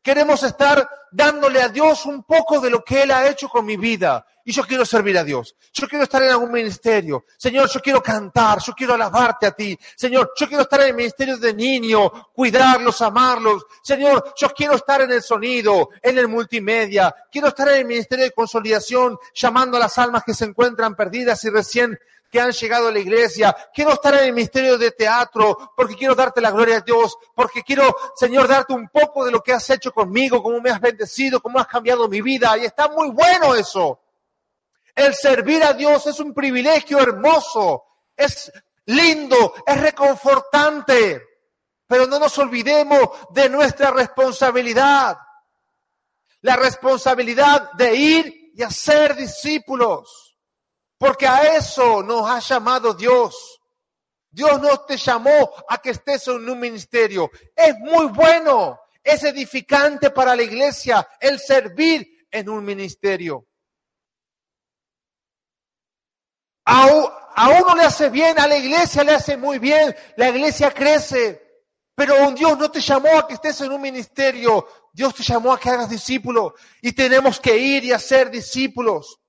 queremos 0.03 0.43
estar 0.43 0.89
dándole 1.11 1.61
a 1.61 1.69
Dios 1.69 2.07
un 2.07 2.23
poco 2.23 2.61
de 2.61 2.71
lo 2.71 2.85
que 2.85 3.03
Él 3.03 3.11
ha 3.11 3.29
hecho 3.29 3.49
con 3.49 3.65
mi 3.67 3.77
vida. 3.77 4.27
Y 4.45 4.53
yo 4.53 4.65
quiero 4.65 4.87
servir 4.87 5.19
a 5.19 5.25
Dios. 5.25 5.55
Yo 5.73 5.87
quiero 5.87 6.05
estar 6.05 6.23
en 6.23 6.31
algún 6.31 6.51
ministerio. 6.51 7.25
Señor, 7.37 7.69
yo 7.69 7.81
quiero 7.81 8.03
cantar. 8.03 8.59
Yo 8.61 8.73
quiero 8.73 8.95
alabarte 8.95 9.47
a 9.47 9.53
ti. 9.53 9.79
Señor, 9.95 10.33
yo 10.37 10.49
quiero 10.49 10.63
estar 10.63 10.81
en 10.81 10.89
el 10.89 10.95
ministerio 10.95 11.37
de 11.37 11.55
niño, 11.55 12.11
cuidarlos, 12.33 13.01
amarlos. 13.03 13.65
Señor, 13.83 14.33
yo 14.37 14.49
quiero 14.51 14.75
estar 14.75 15.03
en 15.03 15.13
el 15.13 15.23
sonido, 15.23 15.91
en 16.03 16.19
el 16.19 16.27
multimedia. 16.27 17.15
Quiero 17.31 17.49
estar 17.49 17.69
en 17.69 17.81
el 17.81 17.85
ministerio 17.85 18.25
de 18.25 18.33
consolidación, 18.33 19.19
llamando 19.35 19.77
a 19.77 19.81
las 19.81 19.99
almas 19.99 20.25
que 20.25 20.35
se 20.35 20.47
encuentran 20.47 20.97
perdidas 20.97 21.45
y 21.45 21.51
recién 21.51 21.99
que 22.31 22.41
han 22.41 22.53
llegado 22.53 22.89
a 22.89 22.93
la 22.93 22.99
iglesia. 23.01 23.55
Quiero 23.75 23.93
estar 23.93 24.15
en 24.15 24.25
el 24.25 24.33
ministerio 24.33 24.79
de 24.79 24.93
teatro 24.93 25.73
porque 25.77 25.97
quiero 25.97 26.15
darte 26.15 26.41
la 26.41 26.51
gloria 26.51 26.79
a 26.79 26.81
Dios, 26.81 27.17
porque 27.35 27.63
quiero, 27.63 27.95
Señor, 28.15 28.47
darte 28.47 28.73
un 28.73 28.89
poco 28.89 29.25
de 29.25 29.33
lo 29.33 29.43
que 29.43 29.53
has 29.53 29.69
hecho 29.71 29.93
conmigo, 29.93 30.43
cómo 30.43 30.61
me 30.61 30.71
has 30.71 30.81
bendecido, 30.81 31.41
cómo 31.41 31.59
has 31.59 31.67
cambiado 31.67 32.09
mi 32.09 32.21
vida. 32.21 32.57
Y 32.57 32.65
está 32.65 32.89
muy 32.89 33.11
bueno 33.11 33.55
eso. 33.55 34.01
El 34.95 35.15
servir 35.15 35.63
a 35.65 35.73
Dios 35.73 36.07
es 36.07 36.21
un 36.21 36.33
privilegio 36.33 36.99
hermoso, 37.01 37.85
es 38.17 38.53
lindo, 38.87 39.55
es 39.67 39.81
reconfortante. 39.81 41.23
Pero 41.87 42.07
no 42.07 42.21
nos 42.21 42.39
olvidemos 42.39 43.11
de 43.31 43.49
nuestra 43.49 43.91
responsabilidad. 43.91 45.19
La 46.43 46.57
responsabilidad 46.57 47.73
de 47.73 47.95
ir 47.95 48.53
y 48.55 48.63
hacer 48.63 49.17
discípulos. 49.17 50.30
Porque 51.01 51.27
a 51.27 51.57
eso 51.57 52.03
nos 52.03 52.29
ha 52.29 52.41
llamado 52.41 52.93
Dios. 52.93 53.59
Dios 54.31 54.61
no 54.61 54.81
te 54.81 54.99
llamó 54.99 55.51
a 55.67 55.79
que 55.79 55.91
estés 55.91 56.29
en 56.29 56.47
un 56.47 56.61
ministerio. 56.61 57.31
Es 57.57 57.75
muy 57.79 58.09
bueno, 58.09 58.79
es 59.03 59.25
edificante 59.25 60.11
para 60.11 60.37
la 60.37 60.43
iglesia 60.43 61.09
el 61.19 61.41
servir 61.41 62.27
en 62.31 62.51
un 62.51 62.63
ministerio. 62.63 63.47
A, 66.67 66.83
a 67.35 67.49
uno 67.49 67.75
le 67.77 67.85
hace 67.85 68.11
bien, 68.11 68.39
a 68.39 68.47
la 68.47 68.59
iglesia 68.59 69.03
le 69.03 69.15
hace 69.15 69.39
muy 69.39 69.59
bien, 69.59 69.97
la 70.19 70.29
iglesia 70.29 70.71
crece. 70.71 71.65
Pero 71.95 72.29
un 72.29 72.35
Dios 72.35 72.59
no 72.59 72.71
te 72.71 72.81
llamó 72.81 73.19
a 73.19 73.27
que 73.27 73.35
estés 73.35 73.59
en 73.63 73.73
un 73.73 73.81
ministerio, 73.81 74.67
Dios 74.93 75.15
te 75.15 75.23
llamó 75.23 75.55
a 75.55 75.59
que 75.59 75.71
hagas 75.71 75.89
discípulo 75.89 76.55
y 76.83 76.93
tenemos 76.93 77.41
que 77.41 77.57
ir 77.57 77.85
y 77.85 77.93
hacer 77.93 78.31
discípulos. 78.31 79.20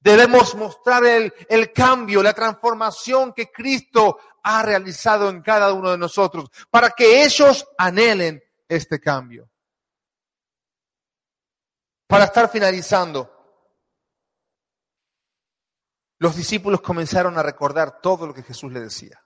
Debemos 0.00 0.54
mostrar 0.54 1.04
el, 1.04 1.72
cambio, 1.72 2.22
la 2.22 2.32
transformación 2.32 3.32
que 3.32 3.50
Cristo 3.50 4.18
ha 4.44 4.62
realizado 4.62 5.28
en 5.28 5.42
cada 5.42 5.72
uno 5.72 5.90
de 5.90 5.98
nosotros, 5.98 6.48
para 6.70 6.90
que 6.90 7.24
ellos 7.24 7.66
anhelen 7.76 8.42
este 8.68 9.00
cambio. 9.00 9.50
Para 12.06 12.24
estar 12.24 12.48
finalizando, 12.48 13.30
los 16.18 16.36
discípulos 16.36 16.80
comenzaron 16.80 17.36
a 17.36 17.42
recordar 17.42 18.00
todo 18.00 18.26
lo 18.26 18.32
que 18.34 18.42
Jesús 18.42 18.72
le 18.72 18.80
decía. 18.80 19.22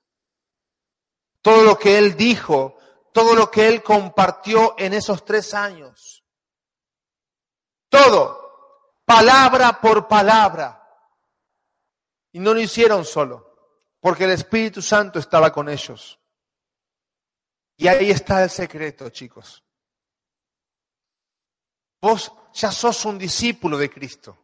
Todo 1.42 1.64
lo 1.64 1.78
que 1.78 1.98
Él 1.98 2.16
dijo, 2.16 2.76
todo 3.12 3.34
lo 3.34 3.50
que 3.50 3.68
Él 3.68 3.82
compartió 3.82 4.74
en 4.78 4.94
esos 4.94 5.24
tres 5.24 5.54
años. 5.54 6.24
Todo 7.88 8.41
palabra 9.12 9.80
por 9.80 10.08
palabra. 10.08 10.78
Y 12.32 12.38
no 12.38 12.54
lo 12.54 12.60
hicieron 12.60 13.04
solo, 13.04 13.76
porque 14.00 14.24
el 14.24 14.30
Espíritu 14.30 14.80
Santo 14.80 15.18
estaba 15.18 15.52
con 15.52 15.68
ellos. 15.68 16.18
Y 17.76 17.88
ahí 17.88 18.10
está 18.10 18.42
el 18.42 18.50
secreto, 18.50 19.10
chicos. 19.10 19.62
Vos 22.00 22.32
ya 22.54 22.72
sos 22.72 23.04
un 23.04 23.18
discípulo 23.18 23.76
de 23.76 23.90
Cristo. 23.90 24.36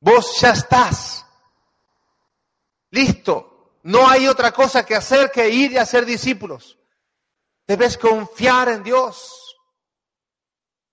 Vos 0.00 0.40
ya 0.40 0.50
estás. 0.50 1.26
Listo. 2.90 3.78
No 3.82 4.08
hay 4.08 4.26
otra 4.26 4.52
cosa 4.52 4.84
que 4.84 4.94
hacer 4.94 5.30
que 5.30 5.48
ir 5.48 5.72
y 5.72 5.78
hacer 5.78 6.04
discípulos. 6.04 6.78
Debes 7.66 7.98
confiar 7.98 8.68
en 8.68 8.82
Dios 8.82 9.45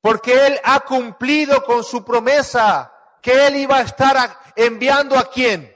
porque 0.03 0.47
Él 0.47 0.59
ha 0.65 0.81
cumplido 0.81 1.63
con 1.63 1.81
su 1.81 2.03
promesa 2.03 2.93
que 3.21 3.47
Él 3.47 3.55
iba 3.55 3.77
a 3.77 3.83
estar 3.83 4.37
enviando 4.53 5.17
a 5.17 5.31
quién? 5.31 5.73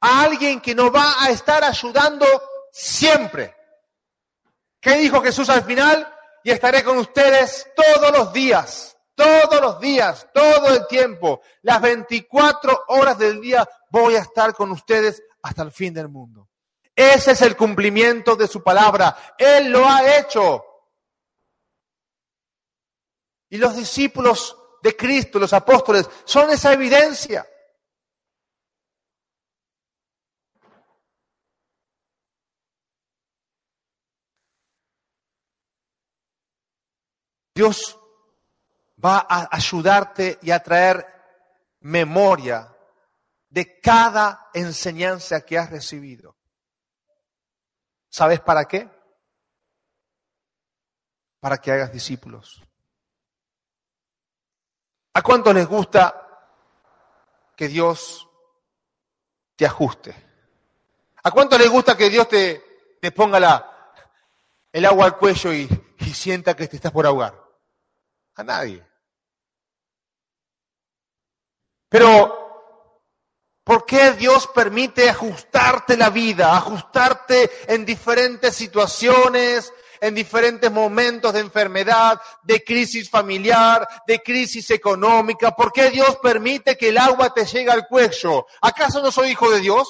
A 0.00 0.22
alguien 0.22 0.60
que 0.60 0.72
nos 0.72 0.94
va 0.94 1.16
a 1.18 1.30
estar 1.30 1.64
ayudando 1.64 2.24
siempre. 2.70 3.56
¿Qué 4.80 4.98
dijo 4.98 5.20
Jesús 5.20 5.48
al 5.50 5.64
final? 5.64 6.08
Y 6.44 6.52
estaré 6.52 6.84
con 6.84 6.96
ustedes 6.96 7.66
todos 7.74 8.16
los 8.16 8.32
días, 8.32 8.96
todos 9.16 9.60
los 9.60 9.80
días, 9.80 10.28
todo 10.32 10.68
el 10.68 10.86
tiempo, 10.86 11.40
las 11.62 11.80
24 11.80 12.84
horas 12.86 13.18
del 13.18 13.40
día 13.40 13.68
voy 13.90 14.14
a 14.14 14.20
estar 14.20 14.54
con 14.54 14.70
ustedes 14.70 15.24
hasta 15.42 15.62
el 15.64 15.72
fin 15.72 15.92
del 15.92 16.08
mundo. 16.08 16.48
Ese 16.94 17.32
es 17.32 17.42
el 17.42 17.56
cumplimiento 17.56 18.36
de 18.36 18.46
su 18.46 18.62
palabra. 18.62 19.34
Él 19.36 19.72
lo 19.72 19.84
ha 19.88 20.18
hecho. 20.18 20.73
Y 23.50 23.58
los 23.58 23.76
discípulos 23.76 24.56
de 24.82 24.96
Cristo, 24.96 25.38
los 25.38 25.52
apóstoles, 25.52 26.08
son 26.24 26.50
esa 26.50 26.72
evidencia. 26.72 27.46
Dios 37.54 37.98
va 39.02 39.26
a 39.28 39.48
ayudarte 39.54 40.38
y 40.42 40.50
a 40.50 40.62
traer 40.62 41.06
memoria 41.80 42.74
de 43.48 43.80
cada 43.80 44.50
enseñanza 44.52 45.42
que 45.42 45.56
has 45.56 45.70
recibido. 45.70 46.36
¿Sabes 48.08 48.40
para 48.40 48.64
qué? 48.64 48.90
Para 51.38 51.58
que 51.58 51.70
hagas 51.70 51.92
discípulos. 51.92 52.60
¿A 55.14 55.22
cuánto 55.22 55.52
les 55.52 55.66
gusta 55.66 56.50
que 57.56 57.68
Dios 57.68 58.28
te 59.56 59.64
ajuste? 59.64 60.14
¿A 61.22 61.30
cuánto 61.30 61.56
les 61.56 61.70
gusta 61.70 61.96
que 61.96 62.10
Dios 62.10 62.28
te, 62.28 62.62
ponga 63.14 63.38
el 64.72 64.84
agua 64.84 65.06
al 65.06 65.16
cuello 65.16 65.52
y, 65.52 65.68
y 66.00 66.14
sienta 66.14 66.56
que 66.56 66.66
te 66.66 66.76
estás 66.76 66.90
por 66.90 67.06
ahogar? 67.06 67.40
A 68.34 68.42
nadie. 68.42 68.84
Pero, 71.88 72.82
¿por 73.62 73.86
qué 73.86 74.14
Dios 74.14 74.48
permite 74.48 75.08
ajustarte 75.08 75.96
la 75.96 76.10
vida, 76.10 76.56
ajustarte 76.56 77.72
en 77.72 77.84
diferentes 77.84 78.56
situaciones, 78.56 79.72
en 80.04 80.14
diferentes 80.14 80.70
momentos 80.70 81.32
de 81.32 81.40
enfermedad, 81.40 82.20
de 82.42 82.62
crisis 82.62 83.08
familiar, 83.08 83.88
de 84.06 84.20
crisis 84.22 84.70
económica? 84.70 85.56
¿Por 85.56 85.72
qué 85.72 85.88
Dios 85.88 86.18
permite 86.22 86.76
que 86.76 86.90
el 86.90 86.98
agua 86.98 87.32
te 87.32 87.46
llegue 87.46 87.70
al 87.70 87.88
cuello? 87.88 88.46
¿Acaso 88.60 89.00
no 89.00 89.10
soy 89.10 89.30
hijo 89.30 89.50
de 89.50 89.60
Dios? 89.60 89.88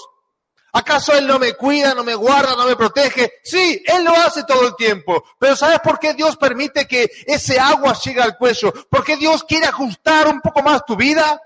¿Acaso 0.73 1.13
Él 1.15 1.27
no 1.27 1.41
me 1.41 1.55
cuida, 1.55 1.95
no 1.95 2.05
me 2.05 2.15
guarda, 2.15 2.55
no 2.55 2.67
me 2.67 2.77
protege? 2.77 3.33
Sí, 3.43 3.83
Él 3.85 4.05
lo 4.05 4.13
hace 4.13 4.45
todo 4.45 4.69
el 4.69 4.77
tiempo. 4.77 5.25
Pero 5.37 5.57
¿sabes 5.57 5.81
por 5.81 5.99
qué 5.99 6.15
Dios 6.15 6.37
permite 6.37 6.87
que 6.87 7.11
ese 7.27 7.59
agua 7.59 7.95
llegue 7.95 8.23
al 8.23 8.37
cuello? 8.37 8.73
Porque 8.89 9.17
Dios 9.17 9.43
quiere 9.43 9.67
ajustar 9.67 10.29
un 10.29 10.41
poco 10.41 10.63
más 10.63 10.85
tu 10.85 10.95
vida. 10.95 11.41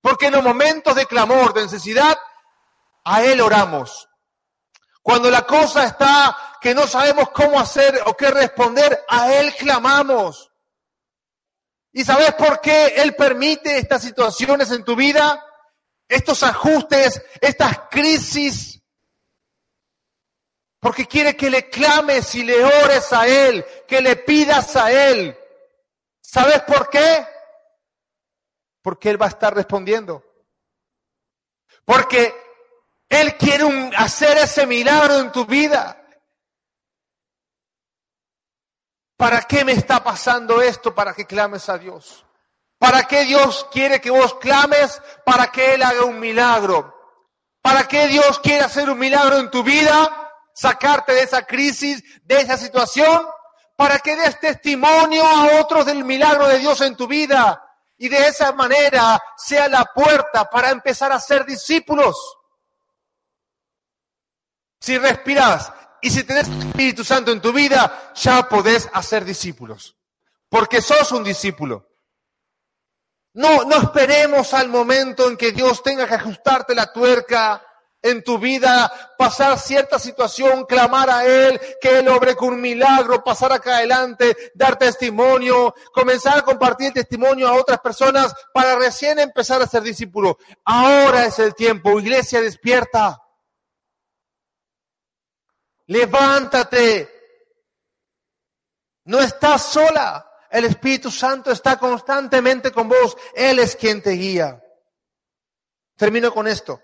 Porque 0.00 0.26
en 0.26 0.32
los 0.32 0.42
momentos 0.42 0.94
de 0.94 1.04
clamor, 1.04 1.52
de 1.52 1.62
necesidad, 1.62 2.16
a 3.04 3.24
Él 3.24 3.42
oramos. 3.42 4.08
Cuando 5.04 5.30
la 5.30 5.42
cosa 5.42 5.84
está 5.84 6.34
que 6.62 6.74
no 6.74 6.86
sabemos 6.86 7.28
cómo 7.28 7.60
hacer 7.60 8.00
o 8.06 8.16
qué 8.16 8.30
responder, 8.30 9.04
a 9.06 9.34
Él 9.34 9.54
clamamos. 9.54 10.50
¿Y 11.92 12.06
sabes 12.06 12.32
por 12.32 12.62
qué 12.62 12.86
Él 12.96 13.14
permite 13.14 13.76
estas 13.76 14.00
situaciones 14.00 14.70
en 14.70 14.82
tu 14.82 14.96
vida? 14.96 15.44
Estos 16.08 16.42
ajustes, 16.42 17.22
estas 17.42 17.80
crisis. 17.90 18.80
Porque 20.80 21.06
quiere 21.06 21.36
que 21.36 21.50
le 21.50 21.68
clames 21.68 22.34
y 22.34 22.42
le 22.42 22.64
ores 22.64 23.12
a 23.12 23.28
Él, 23.28 23.62
que 23.86 24.00
le 24.00 24.16
pidas 24.16 24.74
a 24.74 24.90
Él. 24.90 25.38
¿Sabes 26.22 26.62
por 26.62 26.88
qué? 26.88 27.26
Porque 28.80 29.10
Él 29.10 29.20
va 29.20 29.26
a 29.26 29.28
estar 29.28 29.54
respondiendo. 29.54 30.24
Porque 31.84 32.43
Él 33.20 33.36
quiere 33.36 33.90
hacer 33.96 34.38
ese 34.38 34.66
milagro 34.66 35.18
en 35.20 35.30
tu 35.30 35.46
vida. 35.46 36.00
¿Para 39.16 39.42
qué 39.42 39.64
me 39.64 39.72
está 39.72 40.02
pasando 40.02 40.60
esto? 40.60 40.94
Para 40.94 41.14
que 41.14 41.24
clames 41.24 41.68
a 41.68 41.78
Dios. 41.78 42.26
¿Para 42.78 43.04
qué 43.04 43.24
Dios 43.24 43.68
quiere 43.70 44.00
que 44.00 44.10
vos 44.10 44.34
clames? 44.34 45.00
Para 45.24 45.46
que 45.46 45.74
Él 45.74 45.82
haga 45.82 46.04
un 46.04 46.18
milagro. 46.18 46.92
¿Para 47.62 47.86
qué 47.86 48.08
Dios 48.08 48.40
quiere 48.40 48.64
hacer 48.64 48.90
un 48.90 48.98
milagro 48.98 49.38
en 49.38 49.50
tu 49.50 49.62
vida? 49.62 50.32
Sacarte 50.52 51.14
de 51.14 51.22
esa 51.22 51.46
crisis, 51.46 52.02
de 52.24 52.40
esa 52.40 52.56
situación. 52.56 53.26
Para 53.76 54.00
que 54.00 54.16
des 54.16 54.40
testimonio 54.40 55.24
a 55.24 55.60
otros 55.60 55.86
del 55.86 56.04
milagro 56.04 56.48
de 56.48 56.58
Dios 56.58 56.80
en 56.80 56.96
tu 56.96 57.06
vida. 57.06 57.62
Y 57.96 58.08
de 58.08 58.26
esa 58.26 58.52
manera 58.52 59.22
sea 59.36 59.68
la 59.68 59.84
puerta 59.84 60.50
para 60.50 60.70
empezar 60.70 61.12
a 61.12 61.20
ser 61.20 61.46
discípulos. 61.46 62.16
Si 64.84 64.98
respiras 64.98 65.72
y 66.02 66.10
si 66.10 66.24
tenés 66.24 66.46
Espíritu 66.46 67.04
Santo 67.04 67.32
en 67.32 67.40
tu 67.40 67.54
vida, 67.54 68.12
ya 68.14 68.46
podés 68.50 68.86
hacer 68.92 69.24
discípulos. 69.24 69.96
Porque 70.50 70.82
sos 70.82 71.10
un 71.12 71.24
discípulo. 71.24 71.88
No, 73.32 73.64
no 73.64 73.76
esperemos 73.76 74.52
al 74.52 74.68
momento 74.68 75.26
en 75.26 75.38
que 75.38 75.52
Dios 75.52 75.82
tenga 75.82 76.06
que 76.06 76.16
ajustarte 76.16 76.74
la 76.74 76.92
tuerca 76.92 77.64
en 78.02 78.22
tu 78.22 78.38
vida, 78.38 78.92
pasar 79.16 79.58
cierta 79.58 79.98
situación, 79.98 80.66
clamar 80.66 81.08
a 81.08 81.24
Él, 81.24 81.58
que 81.80 82.00
Él 82.00 82.08
obre 82.10 82.36
con 82.36 82.60
milagro, 82.60 83.24
pasar 83.24 83.54
acá 83.54 83.78
adelante, 83.78 84.52
dar 84.54 84.76
testimonio, 84.76 85.74
comenzar 85.94 86.36
a 86.36 86.42
compartir 86.42 86.92
testimonio 86.92 87.48
a 87.48 87.54
otras 87.54 87.80
personas 87.80 88.34
para 88.52 88.76
recién 88.76 89.18
empezar 89.18 89.62
a 89.62 89.66
ser 89.66 89.80
discípulo. 89.80 90.36
Ahora 90.62 91.24
es 91.24 91.38
el 91.38 91.54
tiempo, 91.54 91.98
iglesia 91.98 92.42
despierta. 92.42 93.23
Levántate. 95.86 97.10
No 99.04 99.20
estás 99.20 99.62
sola. 99.72 100.30
El 100.50 100.66
Espíritu 100.66 101.10
Santo 101.10 101.50
está 101.50 101.78
constantemente 101.78 102.70
con 102.72 102.88
vos. 102.88 103.16
Él 103.34 103.58
es 103.58 103.76
quien 103.76 104.02
te 104.02 104.12
guía. 104.12 104.62
Termino 105.96 106.32
con 106.32 106.46
esto. 106.46 106.80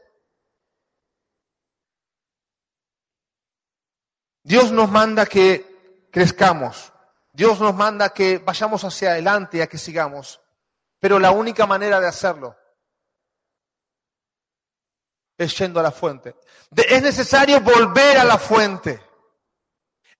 Dios 4.43 4.73
nos 4.73 4.91
manda 4.91 5.27
que 5.27 6.09
crezcamos. 6.11 6.93
Dios 7.33 7.61
nos 7.61 7.75
manda 7.75 8.13
que 8.13 8.39
vayamos 8.39 8.85
hacia 8.85 9.13
adelante 9.13 9.59
y 9.59 9.61
a 9.61 9.69
que 9.69 9.79
sigamos. 9.79 10.41
Pero 10.99 11.19
la 11.19 11.31
única 11.31 11.67
manera 11.67 12.01
de 12.01 12.09
hacerlo 12.09 12.60
es 15.45 15.61
a 15.61 15.83
la 15.83 15.91
fuente. 15.91 16.35
es 16.77 17.03
necesario 17.03 17.61
volver 17.61 18.19
a 18.19 18.25
la 18.25 18.37
fuente. 18.37 19.03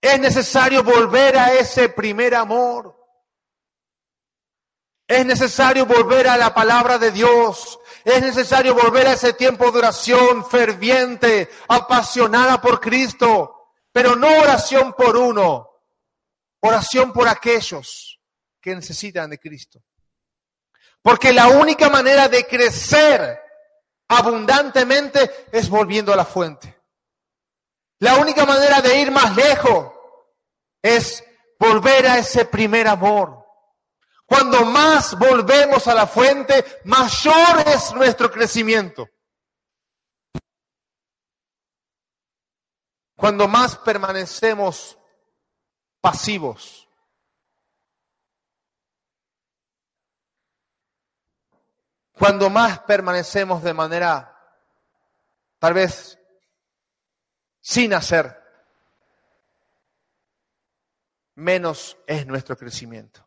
Es 0.01 0.19
necesario 0.19 0.83
volver 0.83 1.37
a 1.37 1.53
ese 1.53 1.89
primer 1.89 2.33
amor. 2.33 2.97
Es 5.07 5.23
necesario 5.23 5.85
volver 5.85 6.27
a 6.27 6.37
la 6.37 6.55
palabra 6.55 6.97
de 6.97 7.11
Dios. 7.11 7.79
Es 8.03 8.19
necesario 8.21 8.73
volver 8.73 9.05
a 9.05 9.13
ese 9.13 9.33
tiempo 9.33 9.71
de 9.71 9.77
oración 9.77 10.43
ferviente, 10.49 11.51
apasionada 11.67 12.59
por 12.59 12.79
Cristo. 12.79 13.73
Pero 13.91 14.15
no 14.15 14.27
oración 14.39 14.93
por 14.93 15.15
uno, 15.17 15.69
oración 16.61 17.13
por 17.13 17.27
aquellos 17.27 18.19
que 18.59 18.73
necesitan 18.73 19.29
de 19.29 19.37
Cristo. 19.37 19.83
Porque 21.03 21.31
la 21.31 21.49
única 21.49 21.89
manera 21.89 22.27
de 22.27 22.47
crecer 22.47 23.39
abundantemente 24.11 25.47
es 25.53 25.69
volviendo 25.69 26.11
a 26.11 26.17
la 26.17 26.25
fuente. 26.25 26.81
La 27.99 28.15
única 28.15 28.45
manera 28.45 28.81
de 28.81 28.99
ir 28.99 29.09
más 29.09 29.35
lejos 29.35 29.93
es 30.81 31.23
volver 31.57 32.07
a 32.07 32.17
ese 32.17 32.43
primer 32.45 32.87
amor. 32.87 33.45
Cuando 34.25 34.65
más 34.65 35.17
volvemos 35.17 35.87
a 35.87 35.93
la 35.93 36.07
fuente, 36.07 36.81
mayor 36.83 37.63
es 37.67 37.93
nuestro 37.93 38.29
crecimiento. 38.29 39.07
Cuando 43.15 43.47
más 43.47 43.77
permanecemos 43.77 44.97
pasivos, 46.01 46.89
Cuando 52.21 52.51
más 52.51 52.77
permanecemos 52.81 53.63
de 53.63 53.73
manera, 53.73 54.39
tal 55.57 55.73
vez, 55.73 56.19
sin 57.59 57.95
hacer, 57.95 58.39
menos 61.33 61.97
es 62.05 62.27
nuestro 62.27 62.55
crecimiento. 62.55 63.25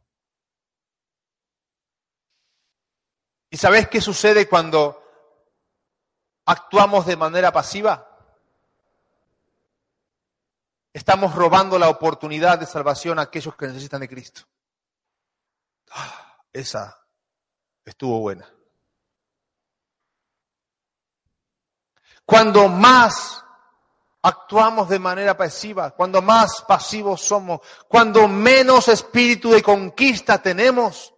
¿Y 3.51 3.57
sabes 3.57 3.89
qué 3.89 4.01
sucede 4.01 4.49
cuando 4.49 5.03
actuamos 6.47 7.05
de 7.05 7.17
manera 7.17 7.51
pasiva? 7.51 8.09
Estamos 10.93 11.35
robando 11.35 11.81
la 11.81 11.89
oportunidad 11.89 12.61
de 12.61 12.67
salvación 12.67 13.19
a 13.19 13.23
aquellos 13.23 13.57
que 13.57 13.67
necesitan 13.67 14.03
de 14.03 14.09
Cristo. 14.09 14.43
Ah, 15.91 16.39
esa 16.53 16.97
estuvo 17.85 18.21
buena. 18.21 18.49
Cuando 22.25 22.69
más 22.69 23.45
actuamos 24.23 24.89
de 24.89 24.99
manera 24.99 25.37
pasiva, 25.37 25.91
cuando 25.91 26.23
más 26.23 26.65
pasivos 26.67 27.21
somos, 27.21 27.61
cuando 27.89 28.27
menos 28.27 28.89
espíritu 28.89 29.51
de 29.51 29.63
conquista 29.63 30.41
tenemos, 30.41 31.15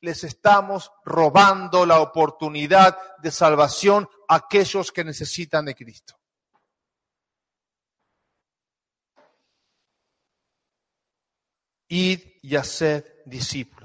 les 0.00 0.24
estamos 0.24 0.90
robando 1.04 1.84
la 1.84 2.00
oportunidad 2.00 2.98
de 3.18 3.30
salvación 3.30 4.08
a 4.28 4.36
aquellos 4.36 4.92
que 4.92 5.04
necesitan 5.04 5.64
de 5.64 5.74
Cristo. 5.74 6.18
Id 11.88 12.20
y 12.42 12.56
haced 12.56 13.04
discípulos. 13.26 13.83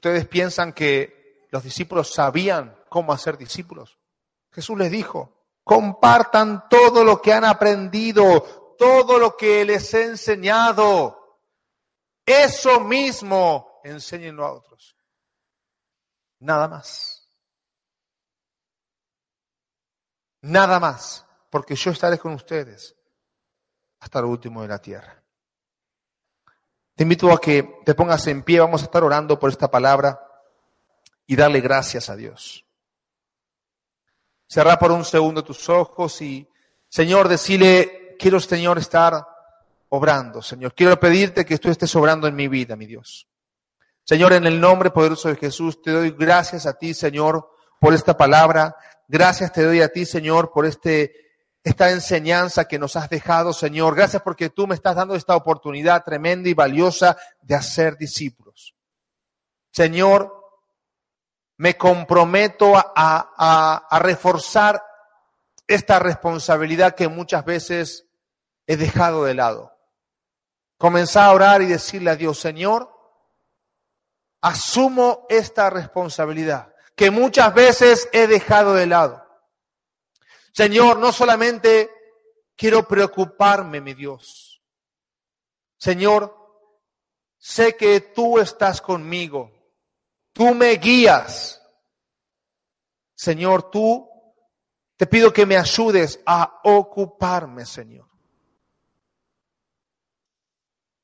¿Ustedes 0.00 0.26
piensan 0.26 0.72
que 0.72 1.46
los 1.50 1.62
discípulos 1.62 2.10
sabían 2.14 2.74
cómo 2.88 3.12
hacer 3.12 3.36
discípulos? 3.36 3.98
Jesús 4.50 4.78
les 4.78 4.90
dijo, 4.90 5.44
compartan 5.62 6.70
todo 6.70 7.04
lo 7.04 7.20
que 7.20 7.34
han 7.34 7.44
aprendido, 7.44 8.76
todo 8.78 9.18
lo 9.18 9.36
que 9.36 9.62
les 9.66 9.92
he 9.92 10.04
enseñado. 10.04 11.38
Eso 12.24 12.80
mismo 12.80 13.82
enséñenlo 13.84 14.46
a 14.46 14.54
otros. 14.54 14.96
Nada 16.38 16.66
más. 16.66 17.28
Nada 20.40 20.80
más, 20.80 21.26
porque 21.50 21.76
yo 21.76 21.90
estaré 21.90 22.18
con 22.18 22.32
ustedes 22.32 22.96
hasta 23.98 24.20
el 24.20 24.24
último 24.24 24.62
de 24.62 24.68
la 24.68 24.78
tierra. 24.78 25.19
Te 27.00 27.04
invito 27.04 27.32
a 27.32 27.40
que 27.40 27.78
te 27.82 27.94
pongas 27.94 28.26
en 28.26 28.42
pie, 28.42 28.60
vamos 28.60 28.82
a 28.82 28.84
estar 28.84 29.02
orando 29.02 29.38
por 29.38 29.48
esta 29.48 29.70
palabra 29.70 30.20
y 31.26 31.34
darle 31.34 31.62
gracias 31.62 32.10
a 32.10 32.14
Dios. 32.14 32.66
Cerra 34.46 34.78
por 34.78 34.92
un 34.92 35.02
segundo 35.06 35.42
tus 35.42 35.66
ojos 35.70 36.20
y, 36.20 36.46
Señor, 36.90 37.26
decirle, 37.26 38.16
quiero, 38.18 38.38
Señor, 38.38 38.76
estar 38.76 39.26
obrando, 39.88 40.42
Señor. 40.42 40.74
Quiero 40.74 41.00
pedirte 41.00 41.46
que 41.46 41.56
tú 41.56 41.70
estés 41.70 41.96
obrando 41.96 42.28
en 42.28 42.36
mi 42.36 42.48
vida, 42.48 42.76
mi 42.76 42.84
Dios. 42.84 43.26
Señor, 44.04 44.34
en 44.34 44.44
el 44.44 44.60
nombre 44.60 44.90
poderoso 44.90 45.30
de 45.30 45.36
Jesús, 45.36 45.80
te 45.80 45.92
doy 45.92 46.10
gracias 46.10 46.66
a 46.66 46.74
ti, 46.74 46.92
Señor, 46.92 47.48
por 47.80 47.94
esta 47.94 48.14
palabra. 48.14 48.76
Gracias 49.08 49.54
te 49.54 49.64
doy 49.64 49.80
a 49.80 49.88
ti, 49.88 50.04
Señor, 50.04 50.52
por 50.52 50.66
este 50.66 51.29
esta 51.62 51.90
enseñanza 51.90 52.66
que 52.66 52.78
nos 52.78 52.96
has 52.96 53.10
dejado, 53.10 53.52
Señor. 53.52 53.94
Gracias 53.94 54.22
porque 54.22 54.50
tú 54.50 54.66
me 54.66 54.74
estás 54.74 54.96
dando 54.96 55.14
esta 55.14 55.36
oportunidad 55.36 56.04
tremenda 56.04 56.48
y 56.48 56.54
valiosa 56.54 57.16
de 57.42 57.54
hacer 57.54 57.96
discípulos. 57.96 58.74
Señor, 59.70 60.40
me 61.58 61.76
comprometo 61.76 62.74
a, 62.74 62.84
a, 62.96 63.98
reforzar 63.98 64.82
esta 65.66 65.98
responsabilidad 65.98 66.94
que 66.94 67.08
muchas 67.08 67.44
veces 67.44 68.06
he 68.66 68.76
dejado 68.76 69.24
de 69.24 69.34
lado. 69.34 69.76
Comenzar 70.78 71.26
a 71.26 71.32
orar 71.32 71.62
y 71.62 71.66
decirle 71.66 72.10
a 72.10 72.16
Dios, 72.16 72.40
Señor, 72.40 72.90
asumo 74.40 75.26
esta 75.28 75.68
responsabilidad 75.68 76.74
que 76.96 77.10
muchas 77.10 77.52
veces 77.52 78.08
he 78.12 78.26
dejado 78.26 78.72
de 78.72 78.86
lado. 78.86 79.19
Señor, 80.52 80.98
no 80.98 81.12
solamente 81.12 81.90
quiero 82.56 82.86
preocuparme, 82.86 83.80
mi 83.80 83.94
Dios. 83.94 84.62
Señor, 85.76 86.36
sé 87.38 87.76
que 87.76 88.00
tú 88.00 88.38
estás 88.38 88.80
conmigo. 88.80 89.50
Tú 90.32 90.54
me 90.54 90.72
guías. 90.72 91.62
Señor, 93.14 93.70
tú 93.70 94.08
Te 95.00 95.06
pido 95.06 95.32
que 95.32 95.46
me 95.46 95.56
ayudes 95.56 96.20
a 96.26 96.60
ocuparme, 96.62 97.64
Señor. 97.64 98.06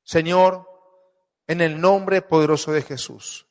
Señor, 0.03 0.69
en 1.47 1.63
el 1.63 1.81
nombre 1.81 2.21
poderoso 2.21 2.73
de 2.73 2.83
Jesús, 2.83 3.47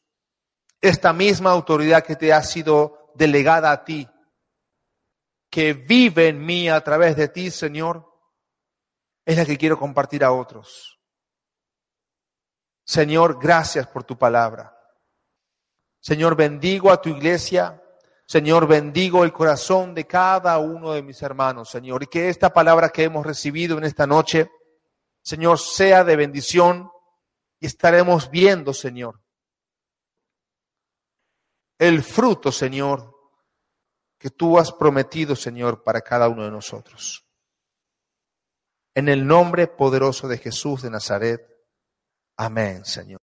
esta 0.79 1.13
misma 1.13 1.49
autoridad 1.49 2.03
que 2.03 2.15
te 2.15 2.31
ha 2.31 2.43
sido 2.43 3.11
delegada 3.15 3.71
a 3.71 3.83
ti, 3.83 4.07
que 5.55 5.71
vive 5.71 6.27
en 6.27 6.45
mí 6.45 6.67
a 6.67 6.83
través 6.83 7.15
de 7.15 7.29
ti, 7.29 7.49
Señor, 7.49 8.05
es 9.23 9.37
la 9.37 9.45
que 9.45 9.57
quiero 9.57 9.79
compartir 9.79 10.21
a 10.25 10.33
otros. 10.33 10.99
Señor, 12.83 13.39
gracias 13.41 13.87
por 13.87 14.03
tu 14.03 14.17
palabra. 14.17 14.77
Señor, 16.01 16.35
bendigo 16.35 16.91
a 16.91 17.01
tu 17.01 17.07
iglesia. 17.07 17.81
Señor, 18.27 18.67
bendigo 18.67 19.23
el 19.23 19.31
corazón 19.31 19.95
de 19.95 20.05
cada 20.05 20.57
uno 20.57 20.91
de 20.91 21.01
mis 21.01 21.21
hermanos, 21.21 21.69
Señor, 21.69 22.03
y 22.03 22.07
que 22.07 22.27
esta 22.27 22.51
palabra 22.51 22.89
que 22.89 23.03
hemos 23.03 23.25
recibido 23.25 23.77
en 23.77 23.85
esta 23.85 24.05
noche, 24.05 24.51
Señor, 25.21 25.57
sea 25.57 26.03
de 26.03 26.17
bendición 26.17 26.91
y 27.61 27.67
estaremos 27.67 28.29
viendo, 28.29 28.73
Señor, 28.73 29.21
el 31.79 32.03
fruto, 32.03 32.51
Señor, 32.51 33.14
que 34.25 34.31
tú 34.31 34.57
has 34.57 34.71
prometido, 34.71 35.35
Señor, 35.35 35.83
para 35.83 36.01
cada 36.01 36.27
uno 36.29 36.45
de 36.45 36.49
nosotros. 36.49 37.27
En 38.95 39.07
el 39.07 39.27
nombre 39.27 39.67
poderoso 39.67 40.27
de 40.27 40.39
Jesús 40.39 40.81
de 40.81 40.89
Nazaret. 40.89 41.47
Amén, 42.35 42.83
Señor. 42.85 43.19